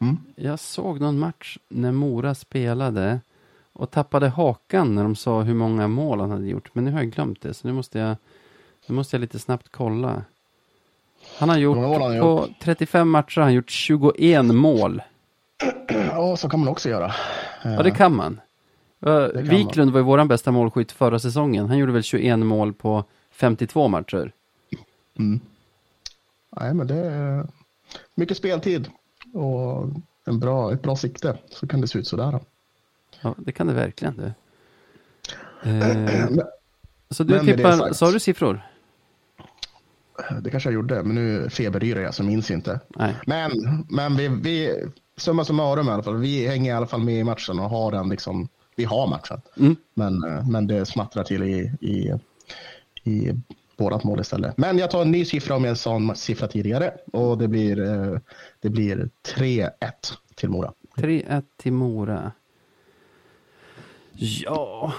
[0.00, 0.18] Mm.
[0.36, 3.20] Jag såg någon match när Mora spelade
[3.72, 6.74] och tappade hakan när de sa hur många mål han hade gjort.
[6.74, 8.16] Men nu har jag glömt det, så nu måste jag,
[8.86, 10.22] nu måste jag lite snabbt kolla.
[11.38, 15.02] Han har gjort, har han på 35 matcher har han gjort 21 mål.
[15.88, 17.06] Ja, så kan man också göra.
[17.64, 18.40] Eh, Ja, det kan man.
[19.06, 21.68] Uh, Wiklund var ju våran bästa målskytt förra säsongen.
[21.68, 24.32] Han gjorde väl 21 mål på 52 matcher.
[26.60, 27.46] Nej, men det är
[28.14, 28.88] mycket speltid
[29.32, 29.88] och
[30.24, 32.40] en bra, ett bra sikte så kan det se ut sådär.
[33.20, 34.32] Ja, det kan det verkligen du.
[35.64, 36.42] Eh, Men,
[37.10, 38.62] så du det tippar, sa du siffror?
[40.42, 42.80] det kanske jag gjorde, men nu feberyrar jag så minns jag inte.
[42.88, 43.16] Nej.
[43.26, 43.50] Men,
[43.88, 44.84] men vi, vi,
[45.16, 47.92] summa summarum i alla fall, vi hänger i alla fall med i matchen och har
[47.92, 49.40] den liksom, vi har matchen.
[49.56, 49.76] Mm.
[49.94, 52.12] Men, eh, men det smattrar till i, i,
[53.10, 53.32] i
[53.76, 54.58] vårat mål istället.
[54.58, 57.80] Men jag tar en ny siffra om jag sa en siffra tidigare och det blir,
[57.80, 58.18] eh,
[58.60, 59.70] det blir 3-1
[60.34, 60.72] till Mora.
[60.96, 62.32] 3-1 till Mora.
[64.18, 64.92] Ja.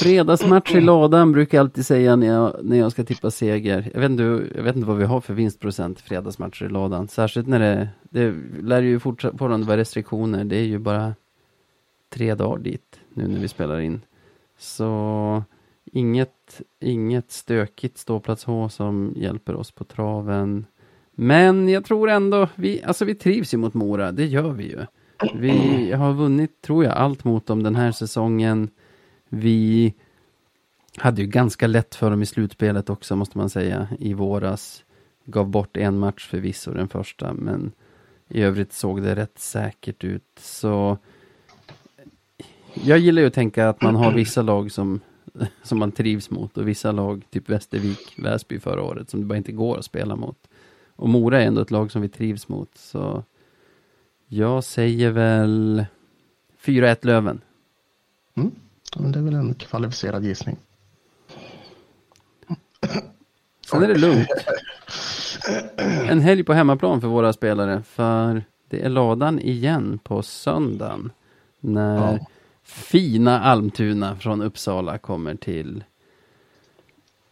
[0.00, 3.90] Fredagsmatch i ladan brukar jag alltid säga när jag, när jag ska tippa seger.
[3.94, 4.22] Jag vet, inte,
[4.56, 7.08] jag vet inte vad vi har för vinstprocent fredagsmatcher i ladan.
[7.08, 10.44] Särskilt när det, det lär ju fortfarande vara restriktioner.
[10.44, 11.14] Det är ju bara
[12.12, 14.00] tre dagar dit nu när vi spelar in.
[14.58, 15.42] Så
[15.84, 20.66] inget, inget stökigt ståplats H som hjälper oss på traven.
[21.14, 24.86] Men jag tror ändå, vi, alltså vi trivs ju mot Mora, det gör vi ju.
[25.34, 28.70] Vi har vunnit, tror jag, allt mot dem den här säsongen.
[29.28, 29.94] Vi
[30.96, 34.84] hade ju ganska lätt för dem i slutspelet också, måste man säga, i våras.
[35.24, 37.72] Gav bort en match förvisso, den första, men
[38.28, 40.38] i övrigt såg det rätt säkert ut.
[40.38, 40.98] Så
[42.74, 45.00] jag gillar ju att tänka att man har vissa lag som,
[45.62, 49.36] som man trivs mot och vissa lag, typ Västervik, Väsby förra året, som det bara
[49.36, 50.38] inte går att spela mot.
[50.96, 53.24] Och Mora är ändå ett lag som vi trivs mot, så
[54.26, 55.84] jag säger väl
[56.64, 57.40] 4-1 Löven.
[58.34, 58.50] Mm.
[58.96, 60.56] Det är väl en kvalificerad gissning.
[63.70, 64.28] Sen är det lugnt.
[66.08, 71.10] En helg på hemmaplan för våra spelare, för det är ladan igen på söndagen.
[71.60, 72.26] När Ja.
[72.62, 75.84] Fina Almtuna från Uppsala kommer till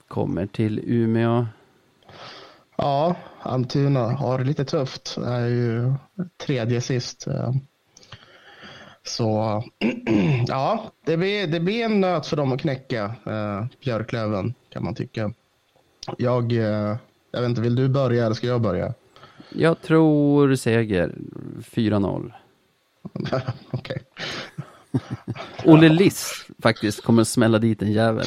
[0.09, 1.47] kommer till Umeå.
[2.77, 5.17] Ja, Almtuna har det lite tufft.
[5.17, 5.95] Det är ju
[6.47, 7.27] tredje sist.
[9.03, 9.63] Så
[10.47, 14.95] ja, det blir, det blir en nöt för dem att knäcka, eh, Björklöven kan man
[14.95, 15.33] tycka.
[16.19, 16.97] Jag, eh,
[17.31, 18.95] jag vet inte, vill du börja eller ska jag börja?
[19.49, 21.15] Jag tror seger
[21.59, 22.33] 4-0.
[23.71, 24.03] Okej.
[25.65, 28.27] Olle Liss faktiskt kommer smälla dit en jävel.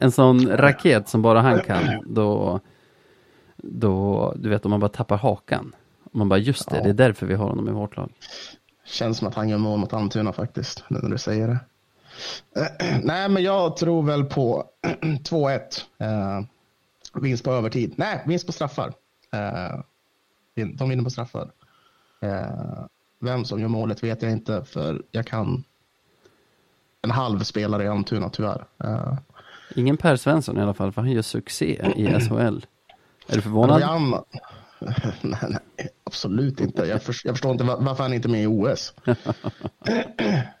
[0.00, 2.02] En sån raket som bara han kan.
[2.06, 2.60] Då,
[3.56, 5.74] då du vet om man bara tappar hakan.
[6.12, 6.82] Man bara just det, Ja.
[6.82, 8.12] det är därför vi har honom i vårt lag.
[8.84, 11.58] Känns som att han gör mål mot Almtuna faktiskt, nu när du säger det.
[13.02, 14.64] Nej, men jag tror väl på
[15.02, 15.60] 2-1.
[15.98, 16.40] Eh,
[17.22, 17.94] vinst på övertid.
[17.96, 18.92] Nej, vinst på straffar.
[19.32, 19.80] Eh,
[20.54, 21.50] de vinner på straffar.
[22.20, 22.84] Eh,
[23.18, 25.64] vem som gör målet vet jag inte, för jag kan
[27.02, 28.64] en halv spelare i Almtuna tyvärr.
[28.84, 29.18] Eh,
[29.74, 32.66] Ingen Per Svensson i alla fall, för han gör succé i SHL.
[33.26, 33.80] Är du förvånad?
[35.20, 36.82] nej, nej, absolut inte.
[36.86, 38.94] Jag, för, jag förstår inte var, varför han inte är med i OS.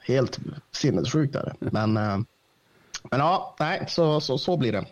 [0.00, 0.38] Helt
[0.72, 1.70] sinnessjukt är det.
[1.72, 2.18] Men, eh,
[3.10, 4.84] Men ja, nej, så, så, så blir det.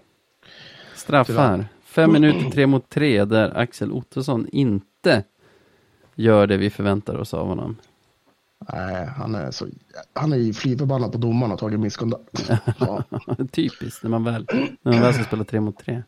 [0.94, 1.66] Straffar.
[1.84, 5.24] Fem minuter tre mot tre där Axel Ottosson inte
[6.16, 7.76] gör det vi förväntar oss av honom.
[8.72, 9.66] Nej, han är, så,
[10.12, 12.50] han är fly förbannad på domaren och tagit misskontakt.
[12.78, 13.02] Ja,
[13.52, 14.46] Typiskt när man väl,
[14.82, 16.02] när man väl ska spela tre mot tre.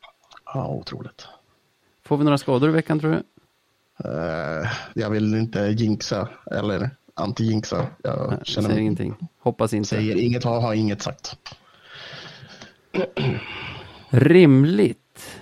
[0.54, 1.26] ja, otroligt.
[2.04, 3.22] Får vi några skador i veckan tror du?
[4.08, 7.86] Eh, jag vill inte jinxa eller anti-jinxa.
[8.02, 9.14] Jag Nej, känner säger ingenting.
[9.38, 9.88] Hoppas inte.
[9.88, 11.36] säger inget, har, har inget sagt.
[14.10, 15.40] Rimligt.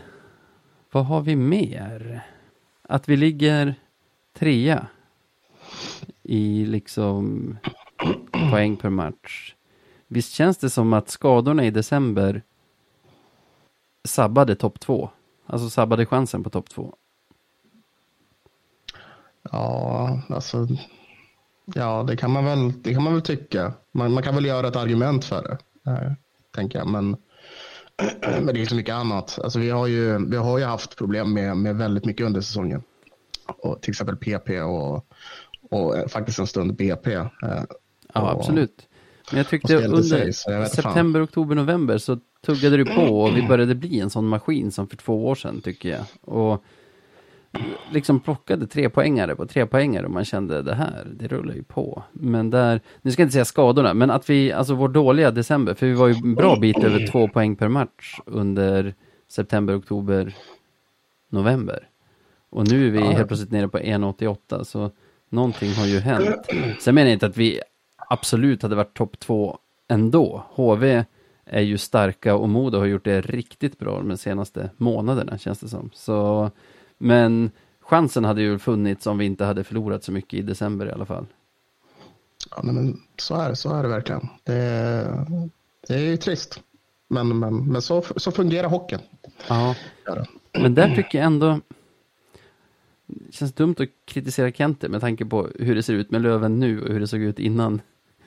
[0.93, 2.21] Vad har vi mer?
[2.89, 3.75] Att vi ligger
[4.39, 4.87] trea
[6.23, 7.57] i liksom
[8.51, 9.55] poäng per match.
[10.09, 12.43] Visst känns det som att skadorna i december
[14.05, 15.11] sabbade topp två?
[15.47, 16.95] Alltså sabbade chansen på topp två.
[19.53, 20.67] Ja, alltså.
[21.75, 23.73] Ja, det kan man väl, det kan man väl tycka.
[23.93, 26.13] Man, man kan väl göra ett argument för det, eh,
[26.55, 26.89] tänker jag.
[26.89, 27.17] Men,
[28.43, 29.39] men det är så mycket annat.
[29.45, 32.83] Alltså, vi, har ju, vi har ju haft problem med, med väldigt mycket under säsongen.
[33.47, 35.07] Och till exempel PP och,
[35.71, 37.13] och eh, faktiskt en stund BP.
[37.15, 37.27] eh,
[38.15, 38.89] Ja, absolut.
[39.31, 40.83] Men jag tyckte under sig, jag vet fan.
[40.85, 44.89] september, oktober, november så tuggade det på och vi började bli en sån maskin som
[44.89, 46.05] för två år sedan tycker jag.
[46.21, 46.65] Och
[47.93, 51.63] liksom plockade tre poängare på tre poängare och man kände det här, det rullar ju
[51.63, 52.03] på.
[52.13, 55.75] Men där, nu ska jag inte säga skadorna, men att vi, alltså vår dåliga december,
[55.75, 58.95] för vi var ju en bra bit över två poäng per match under
[59.29, 60.35] september, oktober,
[61.31, 61.89] november.
[62.57, 63.11] Och nu är vi Ja.
[63.11, 64.91] helt plötsligt nere på 1,88 så
[65.29, 66.37] någonting har ju hänt.
[66.81, 67.61] Sen menar jag inte att vi
[68.09, 70.45] absolut hade varit topp två ändå.
[70.51, 71.05] HV
[71.45, 75.69] är ju starka och Modo har gjort det riktigt bra de senaste månaderna känns det
[75.69, 75.91] som.
[75.95, 76.51] Så,
[76.99, 77.51] men
[77.81, 81.07] chansen hade ju funnits om vi inte hade förlorat så mycket i december i alla
[81.07, 81.27] fall.
[82.51, 84.29] Ja, nej, men så är det, så är det verkligen.
[84.45, 85.49] Det, är-
[85.89, 86.61] det är ju trist.
[87.09, 89.01] Men, men, men så, så fungerar hockeyn.
[89.49, 89.75] Ja,
[90.59, 91.61] men där tycker jag ändå
[93.07, 96.61] det känns dumt att kritisera Kente med tanke på hur det ser ut med Löven
[96.61, 97.81] nu och hur det såg ut innan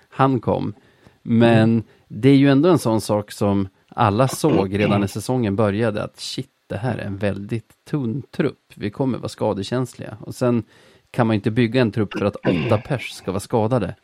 [0.10, 0.74] han kom.
[1.22, 6.04] Men det är ju ändå en sån sak som alla såg redan när säsongen började
[6.04, 8.74] att shit, det här är en väldigt tunn trupp.
[8.76, 10.18] Vi kommer vara skadekänsliga.
[10.22, 10.64] Och sen
[11.12, 13.96] kan man ju inte bygga en trupp för att åtta pers ska vara skadade.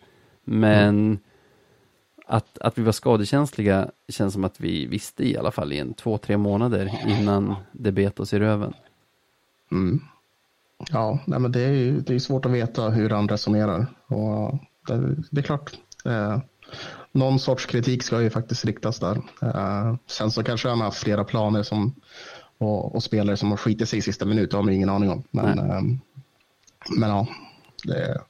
[0.43, 1.19] Men
[2.25, 5.93] att, att vi var skadekänsliga känns som att vi visste i alla fall i en
[5.93, 8.73] två, tre månader innan det bet oss i röven.
[9.71, 10.01] Mm.
[10.91, 13.85] Ja, nej, men det är ju det är svårt att veta hur han resonerar.
[14.07, 15.71] Och det, det är klart.
[16.05, 16.39] Eh,
[17.11, 19.21] någon sorts kritik ska ju faktiskt riktas där.
[19.41, 21.95] Eh, sen så kanske han har haft flera planer som,
[22.57, 24.49] och, och spelare som har skitit sig i sista minuten.
[24.49, 25.23] Det har man ju ingen aning om.
[25.31, 25.81] Men, eh,
[26.97, 27.27] men ja,
[27.83, 28.21] det,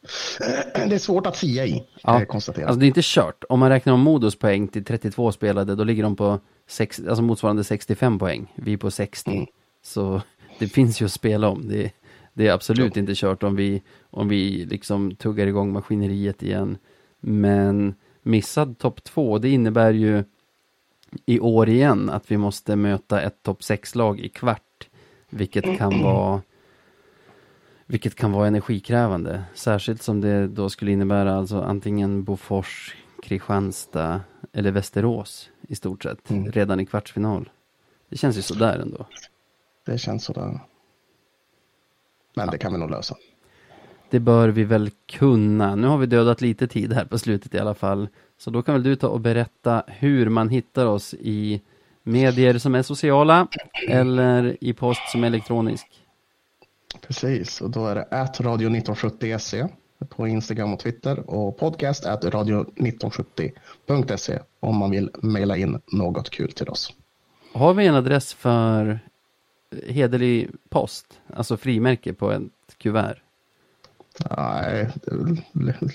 [0.90, 1.84] det är svårt att sia i.
[2.04, 2.68] Ja, kan jag konstatera.
[2.68, 3.44] Alltså det är inte kört.
[3.50, 7.22] Om man räknar om Modos poäng till 32 spelade, då ligger de på sex, alltså
[7.22, 8.54] motsvarande 65 poäng.
[8.56, 9.32] Vi är på 60.
[9.32, 9.46] Mm.
[9.84, 10.22] Så
[10.60, 11.68] det finns ju att spela om.
[11.68, 11.92] Det,
[12.36, 16.78] det är absolut inte kört om vi, om vi liksom tuggar igång maskineriet igen.
[17.20, 20.24] Men missad topp två, det innebär ju
[21.26, 24.90] i år igen att vi måste möta ett topp 6-lag i kvart.
[25.30, 26.42] Vilket kan vara
[27.86, 29.44] vilket kan vara energikrävande.
[29.54, 34.22] Särskilt som det då skulle innebära alltså antingen Bofors, Kristianstad
[34.54, 36.30] eller Västerås i stort sett.
[36.30, 36.52] Mm.
[36.52, 37.50] Redan i kvartsfinal.
[38.10, 39.06] Det känns ju sådär ändå.
[39.86, 40.60] Det känns sådär.
[42.36, 43.16] Men det kan vi nog lösa.
[44.10, 45.76] Det bör vi väl kunna.
[45.76, 48.08] Nu har vi dödat lite tid här på slutet i alla fall.
[48.38, 51.62] Så då kan väl du ta och berätta hur man hittar oss i
[52.04, 53.48] medier som är sociala
[53.88, 55.88] eller i post som är elektronisk.
[57.02, 59.70] Precis, och då är det at radio1970se
[60.10, 66.52] på Instagram och Twitter och podcast at radio1970.se om man vill mejla in något kul
[66.52, 66.94] till oss.
[67.54, 69.00] Har vi en adress för
[69.88, 71.20] hederlig post?
[71.36, 72.42] Alltså frimärke på ett
[72.78, 73.16] kuvert?
[74.30, 74.90] Nej,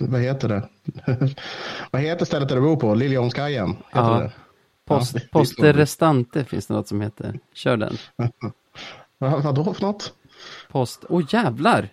[0.00, 0.68] vad heter det?
[1.90, 2.94] vad heter stället där du bor på?
[2.94, 3.76] Liljeholmskajen?
[3.92, 4.30] Ja.
[4.84, 7.38] Post, Ja, poste restante finns det något som heter.
[7.52, 7.96] Kör den.
[9.18, 10.14] Vad, vadå för något?
[10.70, 11.04] Post.
[11.08, 11.88] Åh jävlar!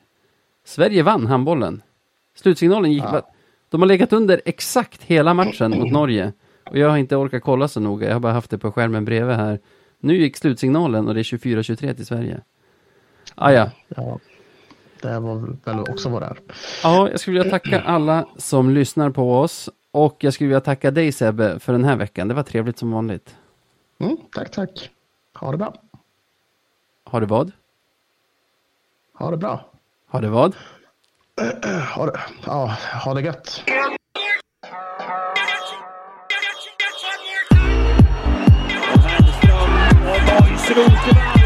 [0.65, 1.81] Sverige vann handbollen.
[2.35, 3.03] Slutsignalen gick...
[3.03, 3.21] Ja.
[3.69, 6.33] De har legat under exakt hela matchen mot Norge.
[6.69, 8.07] Och jag har inte orkat kolla så noga.
[8.07, 9.59] Jag har bara haft det på skärmen bredvid här.
[9.99, 12.41] Nu gick slutsignalen och det är 24-23 till Sverige.
[13.35, 13.71] Ah, ja.
[13.87, 14.19] Ja,
[15.01, 16.37] det var väl också vad det är.
[16.83, 19.69] ja, jag skulle vilja tacka alla som lyssnar på oss.
[19.91, 22.27] Och jag skulle vilja tacka dig Sebbe för den här veckan.
[22.27, 23.35] Det var trevligt som vanligt.
[23.99, 24.89] Mm, tack, tack.
[25.33, 25.75] Ha det bra.
[27.03, 27.51] Har du vad?
[29.13, 29.71] Ha det bra.
[30.07, 30.55] Har du vad?
[31.95, 33.63] Ha det, ja, ha det gött.
[40.67, 41.36] Nationals tonight.